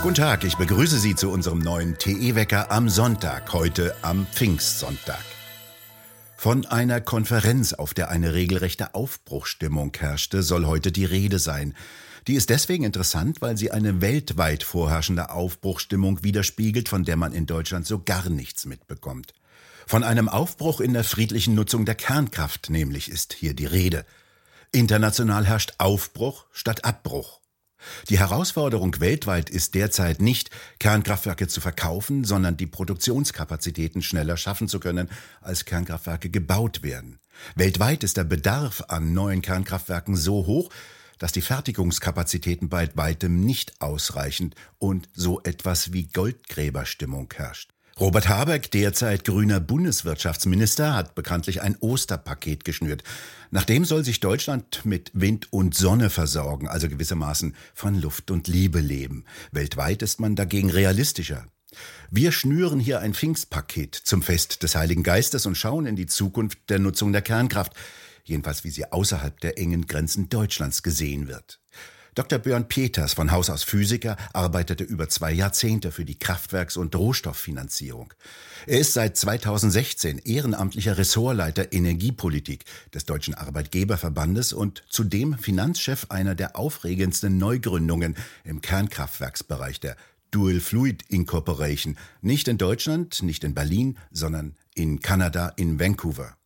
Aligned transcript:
Guten 0.00 0.14
Tag, 0.14 0.44
ich 0.44 0.56
begrüße 0.56 0.96
Sie 0.96 1.16
zu 1.16 1.28
unserem 1.28 1.58
neuen 1.58 1.98
TE-Wecker 1.98 2.70
am 2.70 2.88
Sonntag, 2.88 3.52
heute 3.52 3.96
am 4.02 4.28
Pfingstsonntag. 4.32 5.24
Von 6.36 6.66
einer 6.66 7.00
Konferenz, 7.00 7.72
auf 7.72 7.94
der 7.94 8.08
eine 8.08 8.32
regelrechte 8.32 8.94
Aufbruchstimmung 8.94 9.92
herrschte, 9.98 10.44
soll 10.44 10.66
heute 10.66 10.92
die 10.92 11.04
Rede 11.04 11.40
sein. 11.40 11.74
Die 12.28 12.34
ist 12.34 12.48
deswegen 12.48 12.84
interessant, 12.84 13.42
weil 13.42 13.56
sie 13.56 13.72
eine 13.72 14.00
weltweit 14.00 14.62
vorherrschende 14.62 15.30
Aufbruchstimmung 15.30 16.22
widerspiegelt, 16.22 16.88
von 16.88 17.02
der 17.02 17.16
man 17.16 17.32
in 17.32 17.46
Deutschland 17.46 17.84
so 17.84 17.98
gar 17.98 18.28
nichts 18.28 18.66
mitbekommt. 18.66 19.34
Von 19.84 20.04
einem 20.04 20.28
Aufbruch 20.28 20.80
in 20.80 20.92
der 20.92 21.02
friedlichen 21.02 21.56
Nutzung 21.56 21.84
der 21.84 21.96
Kernkraft 21.96 22.70
nämlich 22.70 23.10
ist 23.10 23.32
hier 23.32 23.52
die 23.52 23.66
Rede. 23.66 24.06
International 24.70 25.44
herrscht 25.44 25.74
Aufbruch 25.78 26.46
statt 26.52 26.84
Abbruch. 26.84 27.40
Die 28.08 28.18
Herausforderung 28.18 29.00
weltweit 29.00 29.50
ist 29.50 29.74
derzeit 29.74 30.20
nicht, 30.20 30.50
Kernkraftwerke 30.78 31.48
zu 31.48 31.60
verkaufen, 31.60 32.24
sondern 32.24 32.56
die 32.56 32.66
Produktionskapazitäten 32.66 34.02
schneller 34.02 34.36
schaffen 34.36 34.68
zu 34.68 34.80
können, 34.80 35.08
als 35.40 35.64
Kernkraftwerke 35.64 36.30
gebaut 36.30 36.82
werden. 36.82 37.18
Weltweit 37.54 38.02
ist 38.04 38.16
der 38.16 38.24
Bedarf 38.24 38.84
an 38.88 39.12
neuen 39.12 39.42
Kernkraftwerken 39.42 40.16
so 40.16 40.46
hoch, 40.46 40.70
dass 41.18 41.32
die 41.32 41.42
Fertigungskapazitäten 41.42 42.68
bei 42.68 42.88
weitem 42.94 43.40
nicht 43.40 43.80
ausreichen 43.80 44.54
und 44.78 45.08
so 45.12 45.40
etwas 45.42 45.92
wie 45.92 46.06
Goldgräberstimmung 46.06 47.32
herrscht. 47.34 47.74
Robert 48.00 48.28
Habeck, 48.28 48.70
derzeit 48.70 49.24
grüner 49.24 49.58
Bundeswirtschaftsminister, 49.58 50.94
hat 50.94 51.16
bekanntlich 51.16 51.62
ein 51.62 51.76
Osterpaket 51.80 52.64
geschnürt. 52.64 53.02
Nachdem 53.50 53.84
soll 53.84 54.04
sich 54.04 54.20
Deutschland 54.20 54.84
mit 54.84 55.10
Wind 55.14 55.52
und 55.52 55.74
Sonne 55.74 56.08
versorgen, 56.08 56.68
also 56.68 56.88
gewissermaßen 56.88 57.56
von 57.74 58.00
Luft 58.00 58.30
und 58.30 58.46
Liebe 58.46 58.78
leben. 58.78 59.24
Weltweit 59.50 60.02
ist 60.02 60.20
man 60.20 60.36
dagegen 60.36 60.70
realistischer. 60.70 61.48
Wir 62.08 62.30
schnüren 62.30 62.78
hier 62.78 63.00
ein 63.00 63.14
Pfingstpaket 63.14 63.96
zum 63.96 64.22
Fest 64.22 64.62
des 64.62 64.76
Heiligen 64.76 65.02
Geistes 65.02 65.44
und 65.44 65.56
schauen 65.56 65.84
in 65.84 65.96
die 65.96 66.06
Zukunft 66.06 66.70
der 66.70 66.78
Nutzung 66.78 67.12
der 67.12 67.22
Kernkraft, 67.22 67.72
jedenfalls 68.22 68.62
wie 68.62 68.70
sie 68.70 68.92
außerhalb 68.92 69.40
der 69.40 69.58
engen 69.58 69.88
Grenzen 69.88 70.28
Deutschlands 70.28 70.84
gesehen 70.84 71.26
wird. 71.26 71.58
Dr. 72.18 72.40
Björn 72.40 72.66
Peters, 72.66 73.12
von 73.12 73.30
Haus 73.30 73.48
aus 73.48 73.62
Physiker, 73.62 74.16
arbeitete 74.32 74.82
über 74.82 75.08
zwei 75.08 75.30
Jahrzehnte 75.30 75.92
für 75.92 76.04
die 76.04 76.18
Kraftwerks- 76.18 76.76
und 76.76 76.96
Rohstofffinanzierung. 76.96 78.12
Er 78.66 78.80
ist 78.80 78.92
seit 78.92 79.16
2016 79.16 80.18
ehrenamtlicher 80.18 80.98
Ressortleiter 80.98 81.72
Energiepolitik 81.72 82.64
des 82.92 83.04
Deutschen 83.04 83.34
Arbeitgeberverbandes 83.34 84.52
und 84.52 84.82
zudem 84.88 85.38
Finanzchef 85.38 86.06
einer 86.08 86.34
der 86.34 86.56
aufregendsten 86.56 87.38
Neugründungen 87.38 88.16
im 88.42 88.62
Kernkraftwerksbereich 88.62 89.78
der 89.78 89.96
Dual 90.32 90.58
Fluid 90.58 91.04
Incorporation, 91.08 91.96
nicht 92.20 92.48
in 92.48 92.58
Deutschland, 92.58 93.22
nicht 93.22 93.44
in 93.44 93.54
Berlin, 93.54 93.96
sondern 94.10 94.56
in 94.74 94.98
Kanada, 94.98 95.52
in 95.54 95.78
Vancouver. 95.78 96.36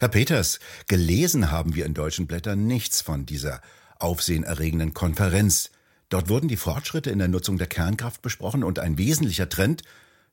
Herr 0.00 0.08
Peters, 0.08 0.58
gelesen 0.86 1.50
haben 1.50 1.74
wir 1.74 1.84
in 1.84 1.92
deutschen 1.92 2.26
Blättern 2.26 2.66
nichts 2.66 3.02
von 3.02 3.26
dieser 3.26 3.60
aufsehenerregenden 3.98 4.94
Konferenz. 4.94 5.70
Dort 6.08 6.28
wurden 6.28 6.48
die 6.48 6.56
Fortschritte 6.56 7.10
in 7.10 7.18
der 7.18 7.28
Nutzung 7.28 7.58
der 7.58 7.66
Kernkraft 7.66 8.22
besprochen 8.22 8.64
und 8.64 8.78
ein 8.78 8.98
wesentlicher 8.98 9.48
Trend, 9.48 9.82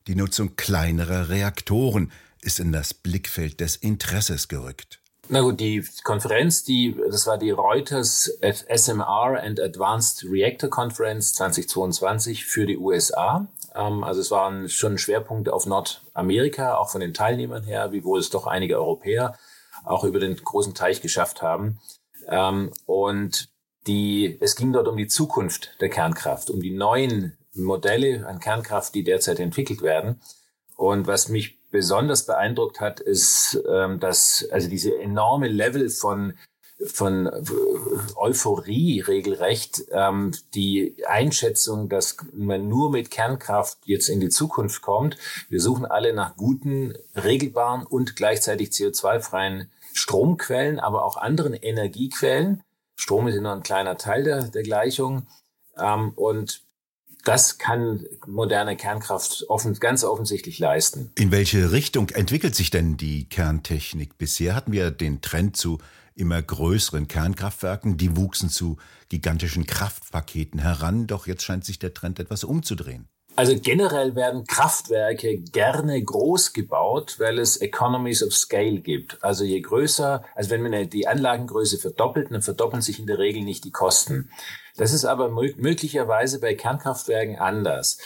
die 0.06 0.14
Nutzung 0.14 0.56
kleinerer 0.56 1.28
Reaktoren, 1.28 2.12
ist 2.40 2.60
in 2.60 2.72
das 2.72 2.94
Blickfeld 2.94 3.60
des 3.60 3.76
Interesses 3.76 4.48
gerückt. 4.48 5.00
Na 5.28 5.40
gut, 5.40 5.58
die 5.58 5.84
Konferenz, 6.04 6.62
die, 6.62 6.96
das 7.10 7.26
war 7.26 7.36
die 7.36 7.50
Reuters 7.50 8.30
SMR 8.40 9.42
and 9.42 9.58
Advanced 9.58 10.24
Reactor 10.30 10.70
Conference 10.70 11.34
2022 11.34 12.46
für 12.46 12.64
die 12.64 12.78
USA. 12.78 13.48
Ähm, 13.74 14.04
also 14.04 14.20
es 14.20 14.30
waren 14.30 14.68
schon 14.68 14.98
Schwerpunkte 14.98 15.52
auf 15.52 15.66
Nordamerika, 15.66 16.76
auch 16.76 16.90
von 16.90 17.00
den 17.00 17.12
Teilnehmern 17.12 17.64
her, 17.64 17.90
wiewohl 17.90 18.20
es 18.20 18.30
doch 18.30 18.46
einige 18.46 18.76
Europäer 18.76 19.36
auch 19.84 20.04
über 20.04 20.20
den 20.20 20.36
großen 20.36 20.74
Teich 20.74 21.02
geschafft 21.02 21.42
haben. 21.42 21.80
Ähm, 22.28 22.72
und 22.86 23.48
die, 23.86 24.36
es 24.40 24.56
ging 24.56 24.72
dort 24.72 24.88
um 24.88 24.96
die 24.96 25.06
Zukunft 25.06 25.76
der 25.80 25.88
Kernkraft, 25.88 26.50
um 26.50 26.60
die 26.60 26.74
neuen 26.74 27.36
Modelle 27.54 28.26
an 28.26 28.40
Kernkraft, 28.40 28.94
die 28.94 29.04
derzeit 29.04 29.40
entwickelt 29.40 29.82
werden. 29.82 30.20
Und 30.76 31.06
was 31.06 31.28
mich 31.28 31.58
besonders 31.70 32.26
beeindruckt 32.26 32.80
hat, 32.80 33.00
ist, 33.00 33.58
ähm, 33.68 33.98
dass 34.00 34.46
also 34.50 34.68
diese 34.68 34.98
enorme 34.98 35.48
Level 35.48 35.88
von 35.88 36.34
von 36.84 37.30
Euphorie 38.16 39.00
regelrecht 39.00 39.84
ähm, 39.90 40.32
die 40.54 40.94
Einschätzung, 41.06 41.88
dass 41.88 42.18
man 42.34 42.68
nur 42.68 42.90
mit 42.90 43.10
Kernkraft 43.10 43.78
jetzt 43.84 44.08
in 44.08 44.20
die 44.20 44.28
Zukunft 44.28 44.82
kommt. 44.82 45.16
Wir 45.48 45.60
suchen 45.60 45.86
alle 45.86 46.12
nach 46.12 46.36
guten, 46.36 46.94
regelbaren 47.14 47.86
und 47.86 48.14
gleichzeitig 48.14 48.70
CO2-freien 48.70 49.70
Stromquellen, 49.94 50.78
aber 50.78 51.04
auch 51.04 51.16
anderen 51.16 51.54
Energiequellen. 51.54 52.62
Strom 52.96 53.28
ist 53.28 53.40
nur 53.40 53.52
ein 53.52 53.62
kleiner 53.62 53.96
Teil 53.96 54.24
der, 54.24 54.44
der 54.44 54.62
Gleichung. 54.62 55.26
Ähm, 55.78 56.12
und 56.16 56.62
das 57.24 57.58
kann 57.58 58.06
moderne 58.26 58.76
Kernkraft 58.76 59.44
offen, 59.48 59.74
ganz 59.74 60.04
offensichtlich 60.04 60.58
leisten. 60.58 61.10
In 61.16 61.32
welche 61.32 61.72
Richtung 61.72 62.08
entwickelt 62.10 62.54
sich 62.54 62.70
denn 62.70 62.96
die 62.96 63.28
Kerntechnik? 63.28 64.16
Bisher 64.16 64.54
hatten 64.54 64.72
wir 64.72 64.90
den 64.90 65.20
Trend 65.20 65.56
zu 65.56 65.78
immer 66.14 66.40
größeren 66.40 67.08
Kernkraftwerken, 67.08 67.98
die 67.98 68.16
wuchsen 68.16 68.48
zu 68.48 68.78
gigantischen 69.08 69.66
Kraftpaketen 69.66 70.60
heran, 70.60 71.06
doch 71.06 71.26
jetzt 71.26 71.44
scheint 71.44 71.64
sich 71.64 71.78
der 71.78 71.94
Trend 71.94 72.18
etwas 72.18 72.44
umzudrehen. 72.44 73.08
Also 73.36 73.54
generell 73.60 74.14
werden 74.14 74.44
Kraftwerke 74.46 75.36
gerne 75.38 76.02
groß 76.02 76.54
gebaut, 76.54 77.16
weil 77.18 77.38
es 77.38 77.58
Economies 77.58 78.22
of 78.22 78.34
Scale 78.34 78.80
gibt. 78.80 79.22
Also 79.22 79.44
je 79.44 79.60
größer, 79.60 80.24
also 80.34 80.50
wenn 80.50 80.62
man 80.62 80.88
die 80.88 81.06
Anlagengröße 81.06 81.76
verdoppelt, 81.76 82.30
dann 82.30 82.40
verdoppeln 82.40 82.80
sich 82.80 82.98
in 82.98 83.06
der 83.06 83.18
Regel 83.18 83.42
nicht 83.42 83.64
die 83.64 83.70
Kosten. 83.70 84.30
Das 84.76 84.92
ist 84.92 85.04
aber 85.04 85.28
möglicherweise 85.28 86.40
bei 86.40 86.54
Kernkraftwerken 86.54 87.36
anders, 87.36 87.98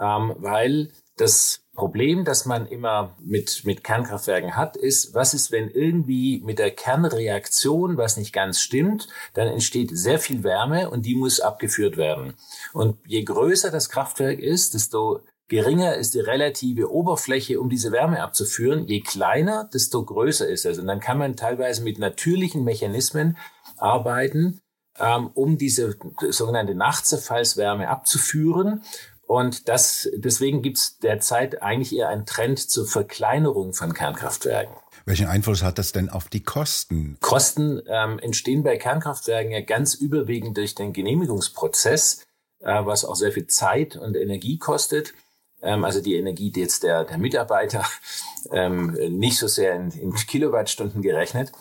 ähm, 0.00 0.34
weil 0.38 0.90
das 1.16 1.60
Problem, 1.78 2.24
das 2.24 2.44
man 2.44 2.66
immer 2.66 3.14
mit, 3.20 3.62
mit 3.64 3.84
Kernkraftwerken 3.84 4.56
hat, 4.56 4.76
ist, 4.76 5.14
was 5.14 5.32
ist, 5.32 5.52
wenn 5.52 5.70
irgendwie 5.70 6.42
mit 6.44 6.58
der 6.58 6.72
Kernreaktion 6.72 7.96
was 7.96 8.16
nicht 8.16 8.32
ganz 8.32 8.60
stimmt, 8.60 9.06
dann 9.34 9.46
entsteht 9.46 9.96
sehr 9.96 10.18
viel 10.18 10.42
Wärme 10.42 10.90
und 10.90 11.06
die 11.06 11.14
muss 11.14 11.38
abgeführt 11.38 11.96
werden. 11.96 12.34
Und 12.72 12.98
je 13.06 13.22
größer 13.22 13.70
das 13.70 13.90
Kraftwerk 13.90 14.40
ist, 14.40 14.74
desto 14.74 15.20
geringer 15.46 15.94
ist 15.94 16.14
die 16.14 16.20
relative 16.20 16.90
Oberfläche, 16.90 17.60
um 17.60 17.68
diese 17.70 17.92
Wärme 17.92 18.22
abzuführen. 18.22 18.88
Je 18.88 19.00
kleiner, 19.00 19.70
desto 19.72 20.04
größer 20.04 20.48
ist 20.48 20.66
es. 20.66 20.80
Und 20.80 20.88
dann 20.88 20.98
kann 20.98 21.18
man 21.18 21.36
teilweise 21.36 21.84
mit 21.84 22.00
natürlichen 22.00 22.64
Mechanismen 22.64 23.36
arbeiten, 23.76 24.60
ähm, 24.98 25.30
um 25.32 25.58
diese 25.58 25.96
sogenannte 26.30 26.74
Nachtzerfallswärme 26.74 27.88
abzuführen. 27.88 28.82
Und 29.28 29.68
das, 29.68 30.08
deswegen 30.16 30.62
gibt 30.62 30.78
es 30.78 30.98
derzeit 31.00 31.60
eigentlich 31.60 31.94
eher 31.94 32.08
einen 32.08 32.24
Trend 32.24 32.58
zur 32.58 32.86
Verkleinerung 32.86 33.74
von 33.74 33.92
Kernkraftwerken. 33.92 34.74
Welchen 35.04 35.26
Einfluss 35.26 35.62
hat 35.62 35.76
das 35.76 35.92
denn 35.92 36.08
auf 36.08 36.30
die 36.30 36.42
Kosten? 36.42 37.18
Kosten 37.20 37.82
ähm, 37.88 38.18
entstehen 38.20 38.62
bei 38.62 38.78
Kernkraftwerken 38.78 39.52
ja 39.52 39.60
ganz 39.60 39.94
überwiegend 39.94 40.56
durch 40.56 40.74
den 40.74 40.94
Genehmigungsprozess, 40.94 42.24
äh, 42.60 42.86
was 42.86 43.04
auch 43.04 43.16
sehr 43.16 43.30
viel 43.30 43.46
Zeit 43.46 43.96
und 43.96 44.16
Energie 44.16 44.56
kostet. 44.56 45.12
Ähm, 45.60 45.84
also 45.84 46.00
die 46.00 46.14
Energie 46.14 46.50
die 46.50 46.60
jetzt 46.60 46.82
der, 46.82 47.04
der 47.04 47.18
Mitarbeiter, 47.18 47.84
ähm, 48.50 48.92
nicht 49.10 49.36
so 49.36 49.46
sehr 49.46 49.74
in, 49.74 49.90
in 49.90 50.14
Kilowattstunden 50.14 51.02
gerechnet. 51.02 51.52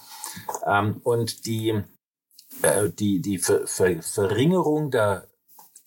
Ähm, 0.65 1.01
und 1.03 1.45
die, 1.45 1.81
äh, 2.61 2.89
die, 2.97 3.19
die 3.19 3.39
Ver, 3.39 3.67
Ver, 3.67 4.01
Verringerung 4.01 4.89
der 4.89 5.27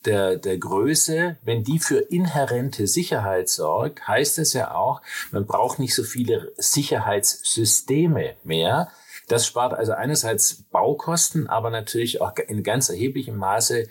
der, 0.05 0.37
der 0.37 0.58
Größe, 0.58 1.37
wenn 1.43 1.62
die 1.62 1.79
für 1.79 1.99
inhärente 1.99 2.87
Sicherheit 2.87 3.49
sorgt, 3.49 4.06
heißt 4.08 4.38
es 4.38 4.52
ja 4.52 4.75
auch, 4.75 5.02
man 5.31 5.47
braucht 5.47 5.79
nicht 5.79 5.94
so 5.94 6.02
viele 6.02 6.52
Sicherheitssysteme 6.56 8.37
mehr. 8.43 8.91
Das 9.29 9.47
spart 9.47 9.75
also 9.75 9.93
einerseits 9.93 10.62
Baukosten, 10.70 11.47
aber 11.47 11.70
natürlich 11.70 12.20
auch 12.20 12.32
in 12.49 12.62
ganz 12.62 12.88
erheblichem 12.88 13.37
Maße 13.37 13.88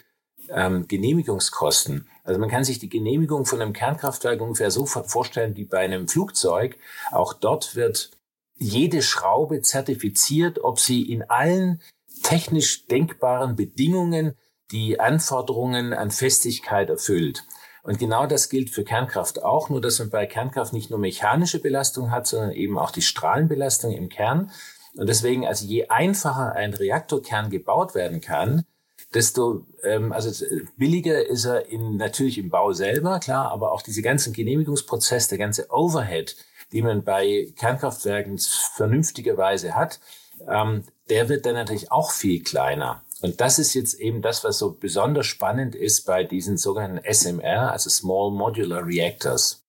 ähm, 0.50 0.88
Genehmigungskosten. 0.88 2.08
Also 2.24 2.40
man 2.40 2.50
kann 2.50 2.64
sich 2.64 2.80
die 2.80 2.90
Genehmigung 2.90 3.46
von 3.46 3.62
einem 3.62 3.74
Kernkraftwerk 3.74 4.42
ungefähr 4.42 4.72
so 4.72 4.86
vorstellen 4.86 5.56
wie 5.56 5.66
bei 5.66 5.80
einem 5.80 6.08
Flugzeug. 6.08 6.78
Auch 7.12 7.34
dort 7.34 7.76
wird 7.76 8.12
jede 8.58 9.02
Schraube 9.02 9.62
zertifiziert, 9.62 10.64
ob 10.64 10.80
sie 10.80 11.04
in 11.04 11.24
allen 11.24 11.82
technisch 12.24 12.86
denkbaren 12.88 13.56
Bedingungen 13.56 14.36
die 14.72 15.00
Anforderungen 15.00 15.94
an 15.94 16.12
Festigkeit 16.12 16.90
erfüllt. 16.90 17.46
Und 17.84 17.98
genau 17.98 18.28
das 18.28 18.50
gilt 18.50 18.70
für 18.70 18.84
Kernkraft 18.84 19.42
auch, 19.42 19.70
nur 19.70 19.82
dass 19.82 20.00
man 20.00 20.10
bei 20.10 20.26
Kernkraft 20.26 20.74
nicht 20.74 20.90
nur 20.90 21.00
mechanische 21.00 21.60
Belastung 21.60 22.12
hat, 22.12 22.28
sondern 22.28 22.52
eben 22.52 22.78
auch 22.78 22.92
die 22.92 23.02
Strahlenbelastung 23.02 23.94
im 23.94 24.10
Kern. 24.10 24.52
Und 24.96 25.08
deswegen, 25.08 25.48
also 25.48 25.66
je 25.66 25.88
einfacher 25.88 26.54
ein 26.54 26.74
Reaktorkern 26.74 27.50
gebaut 27.50 27.96
werden 27.96 28.22
kann, 28.22 28.66
desto 29.14 29.66
ähm, 29.84 30.12
also 30.12 30.46
billiger 30.78 31.26
ist 31.28 31.46
er 31.46 31.68
in, 31.68 31.98
natürlich 31.98 32.38
im 32.38 32.50
Bau 32.50 32.74
selber, 32.74 33.20
klar, 33.20 33.52
aber 33.52 33.72
auch 33.72 33.82
diese 33.82 34.02
ganzen 34.02 34.34
Genehmigungsprozess, 34.34 35.28
der 35.28 35.38
ganze 35.38 35.68
Overhead, 35.72 36.36
die 36.72 36.82
man 36.82 37.04
bei 37.04 37.52
Kernkraftwerken 37.58 38.38
vernünftigerweise 38.76 39.76
hat, 39.76 40.00
ähm, 40.48 40.84
der 41.10 41.30
wird 41.30 41.46
dann 41.46 41.56
natürlich 41.56 41.92
auch 41.92 42.12
viel 42.12 42.44
kleiner. 42.44 43.04
Und 43.22 43.42
das 43.42 43.60
ist 43.60 43.74
jetzt 43.74 43.96
eben 43.96 44.22
das, 44.22 44.44
was 44.44 44.58
so 44.58 44.72
besonders 44.72 45.28
spannend 45.28 45.76
ist 45.76 46.06
bei 46.06 46.24
diesen 46.24 46.58
sogenannten 46.58 47.04
SMR, 47.04 47.72
also 47.72 47.90
Small 47.90 48.32
Modular 48.32 48.86
Reactors. 48.86 49.64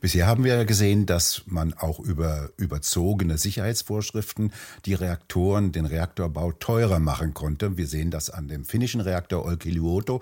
Bisher 0.00 0.26
haben 0.26 0.44
wir 0.44 0.54
ja 0.56 0.64
gesehen, 0.64 1.06
dass 1.06 1.42
man 1.46 1.74
auch 1.74 1.98
über 1.98 2.50
überzogene 2.56 3.38
Sicherheitsvorschriften 3.38 4.52
die 4.86 4.94
Reaktoren, 4.94 5.72
den 5.72 5.86
Reaktorbau 5.86 6.52
teurer 6.52 7.00
machen 7.00 7.34
konnte. 7.34 7.76
Wir 7.76 7.86
sehen 7.86 8.10
das 8.10 8.30
an 8.30 8.48
dem 8.48 8.64
finnischen 8.64 9.00
Reaktor 9.00 9.44
Olkiluoto, 9.44 10.20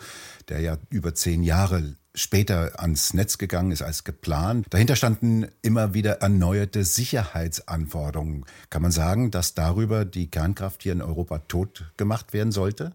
der 0.49 0.61
ja 0.61 0.79
über 0.91 1.15
zehn 1.15 1.43
Jahre 1.43 1.97
später 2.15 2.81
ans 2.81 3.15
Netz 3.15 3.39
gegangen 3.39 3.71
ist 3.71 3.83
als 3.83 4.05
geplant. 4.05 4.67
Dahinter 4.71 4.97
standen 4.97 5.47
immer 5.63 5.95
wieder 5.95 6.21
erneuerte 6.21 6.85
Sicherheitsanforderungen. 6.85 8.45
Kann 8.71 8.83
man 8.83 8.93
sagen, 8.93 9.31
dass 9.31 9.55
darüber 9.55 10.05
die 10.05 10.31
Kernkraft 10.31 10.83
hier 10.83 10.93
in 10.93 11.03
Europa 11.03 11.39
tot 11.39 11.93
gemacht 11.97 12.33
werden 12.33 12.53
sollte? 12.53 12.93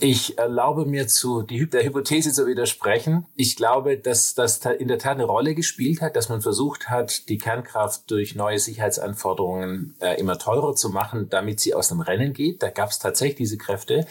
Ich 0.00 0.38
erlaube 0.38 0.86
mir 0.86 1.06
zu 1.06 1.42
die, 1.42 1.70
der 1.70 1.84
Hypothese 1.84 2.32
zu 2.32 2.48
widersprechen. 2.48 3.26
Ich 3.36 3.54
glaube, 3.54 3.96
dass 3.96 4.34
das 4.34 4.58
in 4.64 4.88
der 4.88 4.98
Tat 4.98 5.12
eine 5.12 5.24
Rolle 5.24 5.54
gespielt 5.54 6.00
hat, 6.00 6.16
dass 6.16 6.28
man 6.28 6.42
versucht 6.42 6.90
hat, 6.90 7.28
die 7.28 7.38
Kernkraft 7.38 8.10
durch 8.10 8.34
neue 8.34 8.58
Sicherheitsanforderungen 8.58 9.94
äh, 10.00 10.18
immer 10.18 10.36
teurer 10.36 10.74
zu 10.74 10.90
machen, 10.90 11.28
damit 11.30 11.60
sie 11.60 11.74
aus 11.74 11.88
dem 11.88 12.00
Rennen 12.00 12.32
geht. 12.32 12.62
Da 12.62 12.70
gab 12.70 12.90
es 12.90 12.98
tatsächlich 12.98 13.36
diese 13.36 13.56
Kräfte. 13.56 14.06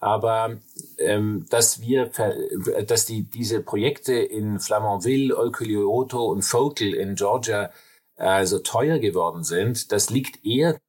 Aber 0.00 0.56
ähm, 0.98 1.46
dass 1.48 1.80
wir, 1.80 2.10
dass 2.86 3.06
die 3.06 3.22
diese 3.22 3.60
Projekte 3.60 4.14
in 4.14 4.58
Flamanville, 4.58 5.36
Olkiluoto 5.36 6.24
und 6.26 6.42
Focal 6.42 6.92
in 6.92 7.14
Georgia 7.14 7.70
äh, 8.16 8.44
so 8.46 8.58
teuer 8.58 8.98
geworden 8.98 9.44
sind, 9.44 9.92
das 9.92 10.10
liegt 10.10 10.44
eher 10.44 10.80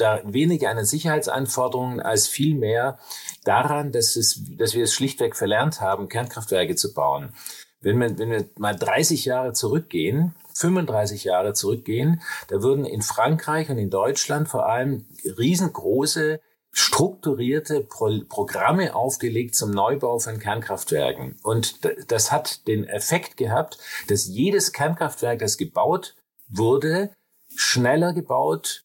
da 0.00 0.20
weniger 0.24 0.70
an 0.70 0.76
den 0.76 0.86
Sicherheitsanforderungen 0.86 2.00
als 2.00 2.28
vielmehr 2.28 2.98
daran, 3.44 3.92
dass, 3.92 4.16
es, 4.16 4.42
dass 4.56 4.74
wir 4.74 4.84
es 4.84 4.94
schlichtweg 4.94 5.36
verlernt 5.36 5.80
haben, 5.80 6.08
Kernkraftwerke 6.08 6.76
zu 6.76 6.94
bauen. 6.94 7.34
Wenn 7.80 7.98
wir, 7.98 8.18
wenn 8.18 8.30
wir 8.30 8.44
mal 8.58 8.76
30 8.76 9.24
Jahre 9.24 9.52
zurückgehen, 9.52 10.34
35 10.54 11.24
Jahre 11.24 11.54
zurückgehen, 11.54 12.20
da 12.48 12.62
wurden 12.62 12.84
in 12.84 13.02
Frankreich 13.02 13.70
und 13.70 13.78
in 13.78 13.90
Deutschland 13.90 14.48
vor 14.48 14.66
allem 14.66 15.06
riesengroße 15.38 16.40
strukturierte 16.72 17.80
Pro 17.80 18.20
Programme 18.28 18.94
aufgelegt 18.94 19.54
zum 19.54 19.70
Neubau 19.70 20.18
von 20.18 20.38
Kernkraftwerken. 20.38 21.36
Und 21.42 21.80
das 22.10 22.30
hat 22.30 22.66
den 22.68 22.84
Effekt 22.84 23.36
gehabt, 23.36 23.78
dass 24.08 24.26
jedes 24.26 24.72
Kernkraftwerk, 24.72 25.40
das 25.40 25.56
gebaut 25.56 26.14
wurde, 26.48 27.10
schneller 27.56 28.12
gebaut, 28.12 28.84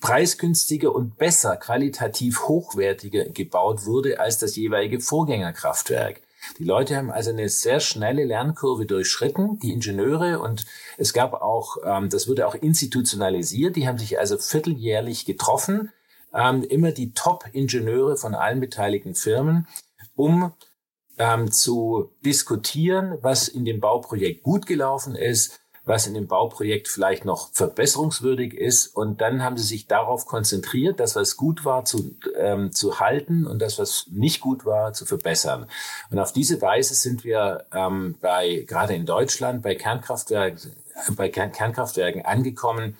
preisgünstiger 0.00 0.94
und 0.94 1.16
besser, 1.16 1.56
qualitativ 1.56 2.48
hochwertiger 2.48 3.24
gebaut 3.26 3.86
wurde 3.86 4.20
als 4.20 4.38
das 4.38 4.56
jeweilige 4.56 5.00
Vorgängerkraftwerk. 5.00 6.20
Die 6.58 6.64
Leute 6.64 6.96
haben 6.96 7.10
also 7.10 7.30
eine 7.30 7.48
sehr 7.48 7.80
schnelle 7.80 8.24
Lernkurve 8.24 8.86
durchschritten, 8.86 9.58
die 9.58 9.72
Ingenieure, 9.72 10.38
und 10.40 10.64
es 10.96 11.12
gab 11.12 11.34
auch, 11.34 11.78
ähm, 11.84 12.08
das 12.08 12.28
wurde 12.28 12.46
auch 12.46 12.54
institutionalisiert, 12.54 13.76
die 13.76 13.88
haben 13.88 13.98
sich 13.98 14.18
also 14.18 14.38
vierteljährlich 14.38 15.24
getroffen, 15.24 15.90
ähm, 16.32 16.62
immer 16.62 16.92
die 16.92 17.12
Top-Ingenieure 17.12 18.16
von 18.16 18.34
allen 18.34 18.60
beteiligten 18.60 19.14
Firmen, 19.14 19.66
um 20.14 20.52
ähm, 21.18 21.50
zu 21.50 22.12
diskutieren, 22.24 23.18
was 23.22 23.48
in 23.48 23.64
dem 23.64 23.80
Bauprojekt 23.80 24.42
gut 24.42 24.66
gelaufen 24.66 25.14
ist, 25.14 25.60
was 25.86 26.08
in 26.08 26.14
dem 26.14 26.26
Bauprojekt 26.26 26.88
vielleicht 26.88 27.24
noch 27.24 27.48
verbesserungswürdig 27.52 28.52
ist. 28.52 28.88
Und 28.88 29.20
dann 29.20 29.42
haben 29.42 29.56
sie 29.56 29.64
sich 29.64 29.86
darauf 29.86 30.26
konzentriert, 30.26 30.98
das, 30.98 31.14
was 31.14 31.36
gut 31.36 31.64
war, 31.64 31.84
zu, 31.84 32.16
ähm, 32.36 32.72
zu 32.72 32.98
halten 32.98 33.46
und 33.46 33.62
das, 33.62 33.78
was 33.78 34.06
nicht 34.10 34.40
gut 34.40 34.66
war, 34.66 34.92
zu 34.92 35.06
verbessern. 35.06 35.68
Und 36.10 36.18
auf 36.18 36.32
diese 36.32 36.60
Weise 36.60 36.94
sind 36.94 37.22
wir 37.22 37.64
ähm, 37.72 38.16
bei, 38.20 38.64
gerade 38.66 38.94
in 38.94 39.06
Deutschland, 39.06 39.62
bei 39.62 39.76
Kernkraftwerken, 39.76 40.72
bei 41.16 41.28
Kernkraftwerken 41.28 42.24
angekommen, 42.24 42.96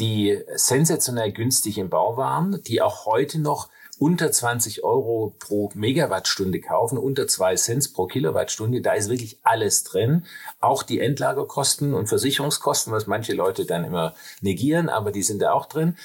die 0.00 0.40
sensationell 0.56 1.30
günstig 1.30 1.76
im 1.76 1.90
Bau 1.90 2.16
waren, 2.16 2.62
die 2.64 2.80
auch 2.80 3.04
heute 3.04 3.38
noch 3.38 3.68
unter 3.98 4.30
20 4.30 4.84
Euro 4.84 5.34
pro 5.38 5.70
Megawattstunde 5.74 6.60
kaufen, 6.60 6.98
unter 6.98 7.26
zwei 7.28 7.54
Cent 7.56 7.92
pro 7.94 8.06
Kilowattstunde. 8.06 8.80
Da 8.80 8.92
ist 8.92 9.08
wirklich 9.08 9.38
alles 9.42 9.84
drin. 9.84 10.24
Auch 10.60 10.82
die 10.82 11.00
Endlagerkosten 11.00 11.94
und 11.94 12.08
Versicherungskosten, 12.08 12.92
was 12.92 13.06
manche 13.06 13.34
Leute 13.34 13.64
dann 13.64 13.84
immer 13.84 14.14
negieren, 14.40 14.88
aber 14.88 15.12
die 15.12 15.22
sind 15.22 15.40
da 15.42 15.52
auch 15.52 15.66
drin. 15.66 15.96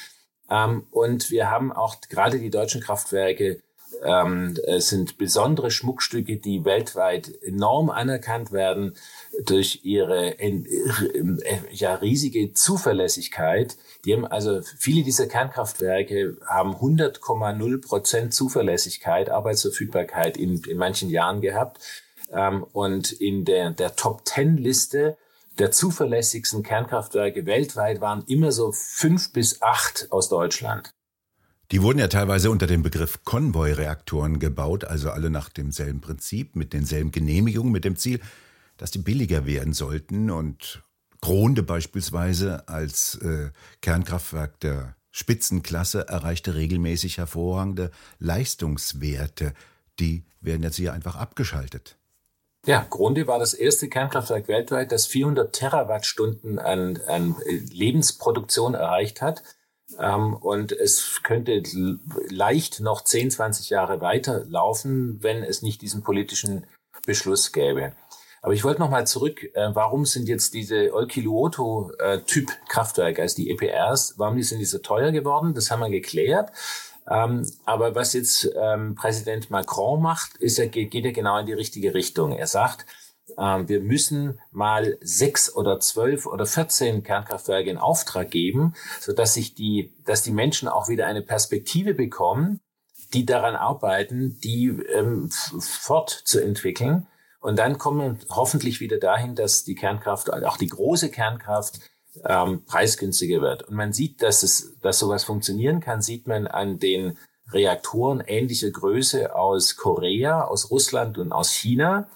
Ähm, 0.50 0.88
und 0.92 1.32
wir 1.32 1.50
haben 1.50 1.72
auch 1.72 1.98
gerade 2.10 2.40
die 2.40 2.50
deutschen 2.50 2.82
Kraftwerke 2.82 3.62
ähm, 4.04 4.58
es 4.66 4.90
sind 4.90 5.18
besondere 5.18 5.72
Schmuckstücke, 5.72 6.38
die 6.38 6.66
weltweit 6.66 7.32
enorm 7.42 7.90
anerkannt 7.90 8.52
werden 8.52 8.96
durch 9.46 9.82
ihre 9.84 10.40
äh, 10.40 10.64
ja, 11.72 11.96
riesige 11.96 12.54
Zuverlässigkeit. 12.54 13.78
Die 14.06 14.14
haben 14.14 14.26
also 14.26 14.62
viele 14.78 15.04
dieser 15.04 15.28
Kernkraftwerke 15.28 16.38
haben 16.46 16.76
100,0 16.76 17.82
Prozent 17.82 18.34
Zuverlässigkeit, 18.34 19.30
Arbeitsverfügbarkeit 19.30 20.38
in, 20.38 20.62
in 20.64 20.78
manchen 20.78 21.10
Jahren 21.10 21.42
gehabt. 21.42 21.80
Ähm, 22.32 22.66
und 22.72 23.12
in 23.12 23.46
der, 23.46 23.72
der 23.72 23.96
Top 23.96 24.24
Ten 24.26 24.58
Liste 24.58 25.18
der 25.58 25.72
zuverlässigsten 25.72 26.64
Kernkraftwerke 26.64 27.46
weltweit 27.46 28.00
waren 28.00 28.24
immer 28.28 28.54
so 28.54 28.72
fünf 28.72 29.34
bis 29.34 29.62
acht 29.62 30.08
aus 30.10 30.30
Deutschland. 30.30 30.94
Die 31.72 31.84
wurden 31.84 32.00
ja 32.00 32.08
teilweise 32.08 32.50
unter 32.50 32.66
dem 32.66 32.82
Begriff 32.82 33.24
Konvoi-Reaktoren 33.26 34.40
gebaut, 34.40 34.86
also 34.86 35.12
alle 35.12 35.30
nach 35.30 35.50
demselben 35.50 36.02
Prinzip, 36.02 36.56
mit 36.56 36.74
denselben 36.74 37.12
Genehmigungen, 37.12 37.72
mit 37.72 37.86
dem 37.86 37.96
Ziel, 37.96 38.20
dass 38.78 38.90
die 38.90 38.98
billiger 39.00 39.46
werden 39.46 39.74
sollten. 39.74 40.32
Und 40.32 40.82
Gronde 41.22 41.62
beispielsweise 41.62 42.68
als 42.68 43.16
äh, 43.22 43.52
Kernkraftwerk 43.82 44.60
der 44.62 44.96
Spitzenklasse 45.12 46.08
erreichte 46.08 46.56
regelmäßig 46.56 47.20
hervorragende 47.20 47.92
Leistungswerte. 48.18 49.54
Die 50.00 50.24
werden 50.42 50.64
jetzt 50.64 50.78
hier 50.78 50.94
einfach 50.94 51.18
abgeschaltet. 51.18 51.98
Ja, 52.66 52.86
Grunde 52.90 53.28
war 53.28 53.38
das 53.38 53.54
erste 53.54 53.90
Kernkraftwerk 53.90 54.48
weltweit, 54.48 54.92
das 54.92 55.06
400 55.06 55.54
Terawattstunden 55.54 56.58
an, 56.58 57.00
an 57.08 57.36
Lebensproduktion 57.72 58.74
erreicht 58.74 59.22
hat. 59.22 59.44
Ähm, 59.98 60.36
und 60.36 60.72
es 60.72 61.22
könnte 61.24 61.64
leicht 62.30 62.80
noch 62.80 63.04
10, 63.04 63.32
20 63.32 63.70
Jahre 63.70 64.00
weiterlaufen, 64.02 65.18
wenn 65.22 65.44
es 65.44 65.62
nicht 65.62 65.82
diesen 65.82 66.04
politischen 66.04 66.66
Beschluss 67.06 67.52
gäbe. 67.52 67.92
Aber 68.42 68.54
ich 68.54 68.64
wollte 68.64 68.80
noch 68.80 68.90
mal 68.90 69.06
zurück, 69.06 69.44
äh, 69.54 69.72
warum 69.74 70.06
sind 70.06 70.30
jetzt 70.30 70.54
diese 70.54 70.94
Olkiluoto-Typ-Kraftwerke, 70.94 73.22
also 73.22 73.36
die 73.36 73.52
EPRs, 73.52 74.14
warum 74.18 74.42
sind 74.42 74.60
die 74.60 74.66
so 74.66 74.78
teuer 74.78 75.12
geworden? 75.12 75.54
Das 75.54 75.70
haben 75.72 75.82
wir 75.82 75.90
geklärt. 75.90 76.54
Ähm, 77.10 77.46
aber 77.66 77.96
was 77.96 78.14
jetzt 78.14 78.50
ähm, 78.56 78.96
Präsident 78.96 79.50
Macron 79.50 80.02
macht, 80.02 80.38
ist, 80.38 80.58
er 80.60 80.68
geht, 80.68 80.94
er 80.94 81.12
genau 81.12 81.38
in 81.40 81.48
die 81.48 81.54
richtige 81.54 81.94
Richtung. 81.94 82.32
Er 82.32 82.48
sagt, 82.48 82.86
wir 83.38 83.82
müssen 83.82 84.40
mal 84.52 84.98
sechs 85.02 85.54
oder 85.54 85.80
zwölf 85.80 86.26
oder 86.26 86.46
vierzehn 86.46 87.04
Kernkraftwerke 87.04 87.70
in 87.70 87.78
Auftrag 87.78 88.32
geben, 88.32 88.74
so 89.00 89.14
dass 89.14 89.34
sich 89.34 89.56
die, 89.56 89.94
dass 90.06 90.24
die 90.24 90.32
Menschen 90.32 90.68
auch 90.68 90.90
wieder 90.90 91.08
eine 91.08 91.22
Perspektive 91.22 91.94
bekommen, 91.94 92.60
die 93.14 93.26
daran 93.26 93.56
arbeiten, 93.56 94.40
die 94.44 94.68
ähm, 94.68 95.30
fortzuentwickeln. 95.32 97.08
Und 97.42 97.58
dann 97.58 97.78
kommen 97.78 98.20
wir 98.20 98.36
hoffentlich 98.36 98.80
wieder 98.82 98.98
dahin, 98.98 99.36
dass 99.36 99.64
die 99.64 99.76
Kernkraft, 99.76 100.32
auch 100.32 100.58
die 100.58 100.68
große 100.68 101.10
Kernkraft, 101.10 101.80
ähm, 102.26 102.66
preisgünstiger 102.66 103.42
wird. 103.42 103.64
Und 103.64 103.76
man 103.76 103.94
sieht, 103.94 104.22
dass 104.22 104.44
es, 104.44 104.78
dass 104.82 105.00
sowas 105.00 105.24
funktionieren 105.24 105.80
kann, 105.80 106.02
sieht 106.02 106.28
man 106.28 106.48
an 106.48 106.80
den 106.80 107.18
Reaktoren 107.52 108.22
ähnlicher 108.22 108.70
Größe 108.70 109.36
aus 109.36 109.76
Korea, 109.76 110.44
aus 110.44 110.70
Russland 110.70 111.18
und 111.18 111.32
aus 111.32 111.52
China. 111.52 112.08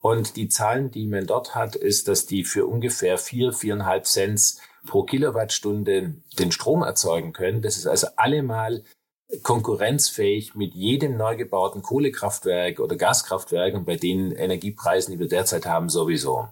Und 0.00 0.36
die 0.36 0.48
Zahlen, 0.48 0.90
die 0.90 1.06
man 1.06 1.26
dort 1.26 1.54
hat, 1.54 1.74
ist, 1.74 2.08
dass 2.08 2.26
die 2.26 2.44
für 2.44 2.66
ungefähr 2.66 3.18
vier, 3.18 3.52
viereinhalb 3.52 4.06
Cent 4.06 4.56
pro 4.86 5.02
Kilowattstunde 5.02 6.14
den 6.38 6.52
Strom 6.52 6.82
erzeugen 6.82 7.32
können. 7.32 7.62
Das 7.62 7.76
ist 7.76 7.86
also 7.86 8.08
allemal 8.16 8.84
konkurrenzfähig 9.42 10.54
mit 10.54 10.74
jedem 10.74 11.16
neu 11.16 11.36
gebauten 11.36 11.82
Kohlekraftwerk 11.82 12.78
oder 12.78 12.96
Gaskraftwerk 12.96 13.74
und 13.74 13.84
bei 13.84 13.96
den 13.96 14.30
Energiepreisen, 14.30 15.12
die 15.12 15.18
wir 15.18 15.28
derzeit 15.28 15.66
haben, 15.66 15.88
sowieso. 15.88 16.48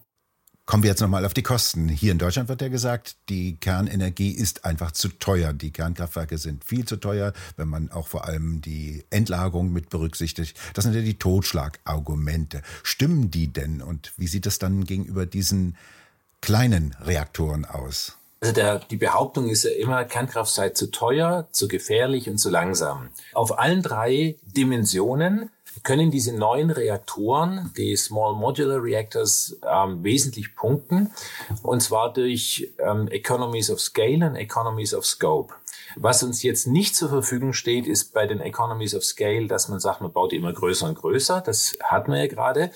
Kommen 0.65 0.81
wir 0.81 0.89
jetzt 0.89 1.01
nochmal 1.01 1.25
auf 1.25 1.35
die 1.35 1.43
Kosten. 1.43 1.89
Hier 1.89 2.11
in 2.11 2.17
Deutschland 2.17 2.49
wird 2.49 2.59
ja 2.59 2.69
gesagt, 2.69 3.17
die 3.29 3.57
Kernenergie 3.57 4.31
ist 4.31 4.65
einfach 4.65 4.91
zu 4.91 5.09
teuer. 5.09 5.53
Die 5.53 5.71
Kernkraftwerke 5.71 6.39
sind 6.39 6.63
viel 6.63 6.85
zu 6.85 6.95
teuer, 6.95 7.33
wenn 7.55 7.67
man 7.67 7.91
auch 7.91 8.07
vor 8.07 8.25
allem 8.25 8.61
die 8.61 9.05
Endlagerung 9.11 9.71
mit 9.71 9.89
berücksichtigt. 9.89 10.57
Das 10.73 10.83
sind 10.83 10.95
ja 10.95 11.01
die 11.01 11.19
Totschlagargumente. 11.19 12.63
Stimmen 12.81 13.29
die 13.29 13.53
denn? 13.53 13.83
Und 13.83 14.13
wie 14.17 14.25
sieht 14.25 14.47
das 14.47 14.57
dann 14.57 14.85
gegenüber 14.85 15.27
diesen 15.27 15.77
kleinen 16.41 16.95
Reaktoren 16.99 17.65
aus? 17.65 18.17
Also 18.41 18.53
der, 18.53 18.79
die 18.79 18.97
Behauptung 18.97 19.49
ist 19.49 19.65
ja 19.65 19.71
immer, 19.71 20.03
Kernkraft 20.03 20.51
sei 20.51 20.69
zu 20.69 20.89
teuer, 20.89 21.47
zu 21.51 21.67
gefährlich 21.67 22.27
und 22.27 22.39
zu 22.39 22.49
langsam. 22.49 23.09
Auf 23.33 23.59
allen 23.59 23.83
drei 23.83 24.35
Dimensionen 24.41 25.51
können 25.85 26.11
diese 26.11 26.33
neuen 26.33 26.71
Reaktoren, 26.71 27.71
die 27.77 27.95
Small 27.95 28.33
Modular 28.35 28.83
Reactors, 28.83 29.57
ähm, 29.65 30.03
wesentlich 30.03 30.55
punkten. 30.55 31.13
Und 31.63 31.81
zwar 31.81 32.11
durch 32.11 32.73
ähm, 32.79 33.07
Economies 33.07 33.69
of 33.69 33.79
Scale 33.79 34.27
und 34.27 34.35
Economies 34.35 34.93
of 34.93 35.05
Scope. 35.05 35.53
Was 35.95 36.23
uns 36.23 36.43
jetzt 36.43 36.67
nicht 36.67 36.95
zur 36.95 37.09
Verfügung 37.09 37.53
steht, 37.53 37.87
ist 37.87 38.13
bei 38.13 38.27
den 38.27 38.41
Economies 38.41 38.95
of 38.95 39.05
Scale, 39.05 39.47
dass 39.47 39.69
man 39.69 39.79
sagt, 39.79 40.01
man 40.01 40.11
baut 40.11 40.33
die 40.33 40.35
immer 40.35 40.51
größer 40.51 40.87
und 40.87 40.95
größer. 40.95 41.41
Das 41.41 41.77
hat 41.81 42.09
man 42.09 42.17
ja 42.17 42.27
gerade. 42.27 42.71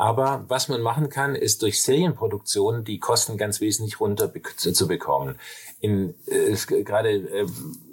Aber 0.00 0.46
was 0.48 0.68
man 0.68 0.80
machen 0.80 1.10
kann, 1.10 1.34
ist 1.34 1.60
durch 1.60 1.82
Serienproduktion 1.82 2.84
die 2.84 2.98
Kosten 2.98 3.36
ganz 3.36 3.60
wesentlich 3.60 4.00
runter 4.00 4.32
zu 4.56 4.88
bekommen. 4.88 5.38
In, 5.78 6.14
äh, 6.24 6.56
gerade 6.84 7.10
äh, 7.10 7.46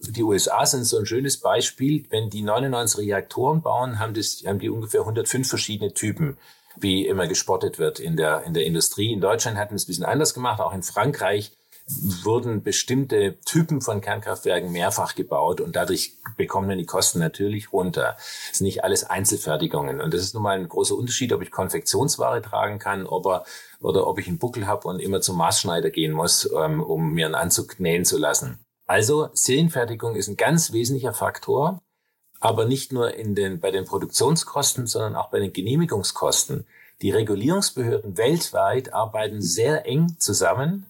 die 0.08 0.24
USA 0.24 0.66
sind 0.66 0.86
so 0.86 0.98
ein 1.00 1.06
schönes 1.06 1.36
Beispiel. 1.36 2.06
Wenn 2.10 2.30
die 2.30 2.44
99 2.44 3.00
Reaktoren 3.00 3.62
bauen, 3.62 4.00
haben, 4.00 4.14
das, 4.14 4.42
haben 4.48 4.60
die 4.60 4.70
ungefähr 4.70 5.02
105 5.02 5.50
verschiedene 5.50 5.94
Typen 5.94 6.38
wie 6.78 7.06
immer 7.06 7.28
gespottet 7.28 7.78
wird 7.78 8.00
in 8.00 8.16
der, 8.16 8.44
in 8.44 8.54
der 8.54 8.66
Industrie. 8.66 9.12
In 9.12 9.20
Deutschland 9.20 9.58
hatten 9.58 9.72
wir 9.72 9.76
es 9.76 9.84
ein 9.84 9.88
bisschen 9.88 10.06
anders 10.06 10.34
gemacht. 10.34 10.62
Auch 10.62 10.74
in 10.74 10.84
Frankreich 10.84 11.57
wurden 11.89 12.63
bestimmte 12.63 13.39
Typen 13.46 13.82
von 13.82 14.01
Kernkraftwerken 14.01 14.72
mehrfach 14.72 15.15
gebaut 15.15 15.62
und 15.62 15.75
dadurch 15.75 16.17
bekommen 16.36 16.67
dann 16.67 16.77
die 16.77 16.86
Kosten 16.86 17.20
natürlich 17.20 17.72
runter. 17.72 18.17
Das 18.50 18.58
sind 18.58 18.65
nicht 18.65 18.84
alles 18.84 19.06
Einzelfertigungen. 19.06 20.01
Und 20.01 20.13
das 20.13 20.22
ist 20.22 20.34
nun 20.34 20.44
mal 20.44 20.58
ein 20.58 20.67
großer 20.67 20.96
Unterschied, 20.96 21.32
ob 21.32 21.41
ich 21.41 21.51
Konfektionsware 21.51 22.41
tragen 22.41 22.79
kann 22.79 23.08
ob 23.08 23.25
er, 23.25 23.46
oder 23.79 24.08
ob 24.08 24.20
ich 24.20 24.27
einen 24.27 24.38
Buckel 24.38 24.67
habe 24.67 24.88
und 24.88 25.00
immer 25.00 25.22
zum 25.22 25.38
Maßschneider 25.38 25.89
gehen 25.89 26.12
muss, 26.12 26.50
ähm, 26.58 26.84
um 26.84 27.13
mir 27.13 27.25
einen 27.25 27.36
Anzug 27.36 27.79
nähen 27.79 28.03
zu 28.03 28.17
lassen. 28.17 28.60
Also 28.86 29.29
Serienfertigung 29.34 30.15
ist 30.15 30.27
ein 30.27 30.38
ganz 30.38 30.74
wesentlicher 30.74 31.13
Faktor, 31.13 31.82
aber 32.39 32.65
nicht 32.65 32.91
nur 32.91 33.13
in 33.13 33.34
den, 33.34 33.60
bei 33.60 33.72
den 33.72 33.86
Produktionskosten, 33.86 34.88
sondern 34.88 35.15
auch 35.15 35.29
bei 35.29 35.39
den 35.39 35.53
Genehmigungskosten. 35.53 36.65
Die 37.01 37.12
Regulierungsbehörden 37.12 38.17
weltweit 38.17 38.94
arbeiten 38.94 39.41
sehr 39.41 39.86
eng 39.86 40.15
zusammen 40.20 40.86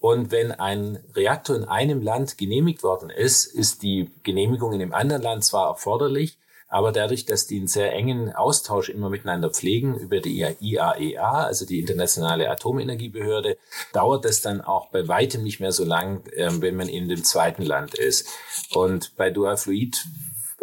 und 0.00 0.32
wenn 0.32 0.50
ein 0.50 0.98
Reaktor 1.14 1.54
in 1.56 1.64
einem 1.64 2.00
Land 2.00 2.38
genehmigt 2.38 2.82
worden 2.82 3.10
ist, 3.10 3.44
ist 3.44 3.82
die 3.82 4.10
Genehmigung 4.22 4.72
in 4.72 4.80
dem 4.80 4.94
anderen 4.94 5.22
Land 5.22 5.44
zwar 5.44 5.68
erforderlich, 5.68 6.38
aber 6.68 6.90
dadurch, 6.90 7.26
dass 7.26 7.46
die 7.46 7.58
einen 7.58 7.66
sehr 7.66 7.92
engen 7.92 8.32
Austausch 8.32 8.88
immer 8.88 9.10
miteinander 9.10 9.50
pflegen 9.50 9.96
über 9.96 10.20
die 10.20 10.38
IAEA, 10.38 10.96
e 10.98 11.18
also 11.18 11.66
die 11.66 11.80
Internationale 11.80 12.48
Atomenergiebehörde, 12.48 13.58
dauert 13.92 14.24
das 14.24 14.40
dann 14.40 14.62
auch 14.62 14.88
bei 14.88 15.06
weitem 15.06 15.42
nicht 15.42 15.60
mehr 15.60 15.72
so 15.72 15.84
lang, 15.84 16.22
ähm, 16.34 16.62
wenn 16.62 16.76
man 16.76 16.88
in 16.88 17.08
dem 17.08 17.22
zweiten 17.22 17.62
Land 17.62 17.94
ist. 17.94 18.26
Und 18.72 19.16
bei 19.16 19.30
Dualfluid 19.30 20.06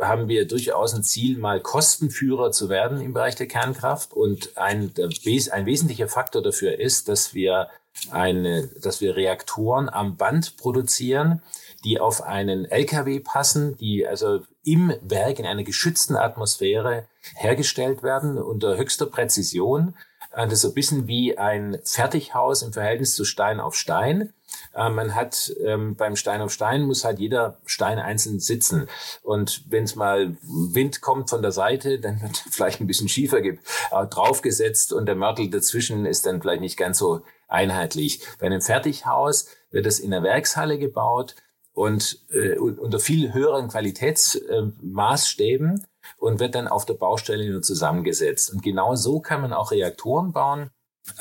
haben 0.01 0.29
wir 0.29 0.47
durchaus 0.47 0.93
ein 0.93 1.03
Ziel, 1.03 1.37
mal 1.37 1.59
Kostenführer 1.59 2.51
zu 2.51 2.69
werden 2.69 3.01
im 3.01 3.13
Bereich 3.13 3.35
der 3.35 3.47
Kernkraft. 3.47 4.13
Und 4.13 4.57
ein, 4.57 4.93
ein 4.97 5.65
wesentlicher 5.65 6.07
Faktor 6.07 6.41
dafür 6.41 6.79
ist, 6.79 7.09
dass 7.09 7.33
wir 7.33 7.67
eine, 8.11 8.67
dass 8.81 9.01
wir 9.01 9.15
Reaktoren 9.15 9.89
am 9.89 10.17
Band 10.17 10.57
produzieren, 10.57 11.41
die 11.83 11.99
auf 11.99 12.21
einen 12.21 12.65
LKW 12.65 13.19
passen, 13.19 13.77
die 13.77 14.07
also 14.07 14.41
im 14.63 14.93
Werk 15.01 15.39
in 15.39 15.45
einer 15.45 15.63
geschützten 15.63 16.15
Atmosphäre 16.15 17.05
hergestellt 17.35 18.03
werden 18.03 18.37
unter 18.37 18.77
höchster 18.77 19.05
Präzision. 19.05 19.95
Äh, 20.31 20.45
das 20.45 20.53
ist 20.53 20.61
so 20.61 20.67
ein 20.69 20.73
bisschen 20.73 21.07
wie 21.07 21.37
ein 21.37 21.79
Fertighaus 21.83 22.61
im 22.61 22.73
Verhältnis 22.73 23.15
zu 23.15 23.25
Stein 23.25 23.59
auf 23.59 23.75
Stein. 23.75 24.33
Äh, 24.73 24.89
man 24.89 25.15
hat 25.15 25.53
ähm, 25.63 25.95
beim 25.95 26.15
Stein 26.15 26.41
auf 26.41 26.51
Stein 26.51 26.83
muss 26.83 27.03
halt 27.03 27.19
jeder 27.19 27.57
Stein 27.65 27.99
einzeln 27.99 28.39
sitzen. 28.39 28.87
Und 29.23 29.63
wenn 29.69 29.83
es 29.83 29.95
mal 29.95 30.37
Wind 30.41 31.01
kommt 31.01 31.29
von 31.29 31.41
der 31.41 31.51
Seite, 31.51 31.99
dann 31.99 32.21
wird 32.21 32.37
vielleicht 32.51 32.79
ein 32.79 32.87
bisschen 32.87 33.09
schiefer 33.09 33.43
äh, 33.43 33.57
draufgesetzt 33.91 34.93
und 34.93 35.05
der 35.05 35.15
Mörtel 35.15 35.49
dazwischen 35.49 36.05
ist 36.05 36.25
dann 36.25 36.41
vielleicht 36.41 36.61
nicht 36.61 36.77
ganz 36.77 36.99
so 36.99 37.21
einheitlich. 37.47 38.21
Bei 38.39 38.47
einem 38.47 38.61
Fertighaus 38.61 39.47
wird 39.71 39.85
es 39.85 39.99
in 39.99 40.11
der 40.11 40.23
Werkshalle 40.23 40.77
gebaut 40.77 41.35
und 41.73 42.25
äh, 42.31 42.57
unter 42.57 42.99
viel 42.99 43.33
höheren 43.33 43.67
Qualitätsmaßstäben 43.67 45.79
äh, 45.79 45.83
und 46.17 46.39
wird 46.39 46.55
dann 46.55 46.67
auf 46.67 46.85
der 46.85 46.95
Baustelle 46.95 47.51
nur 47.51 47.61
zusammengesetzt. 47.61 48.51
Und 48.51 48.63
genau 48.63 48.95
so 48.95 49.19
kann 49.19 49.41
man 49.41 49.53
auch 49.53 49.71
Reaktoren 49.71 50.31
bauen. 50.31 50.71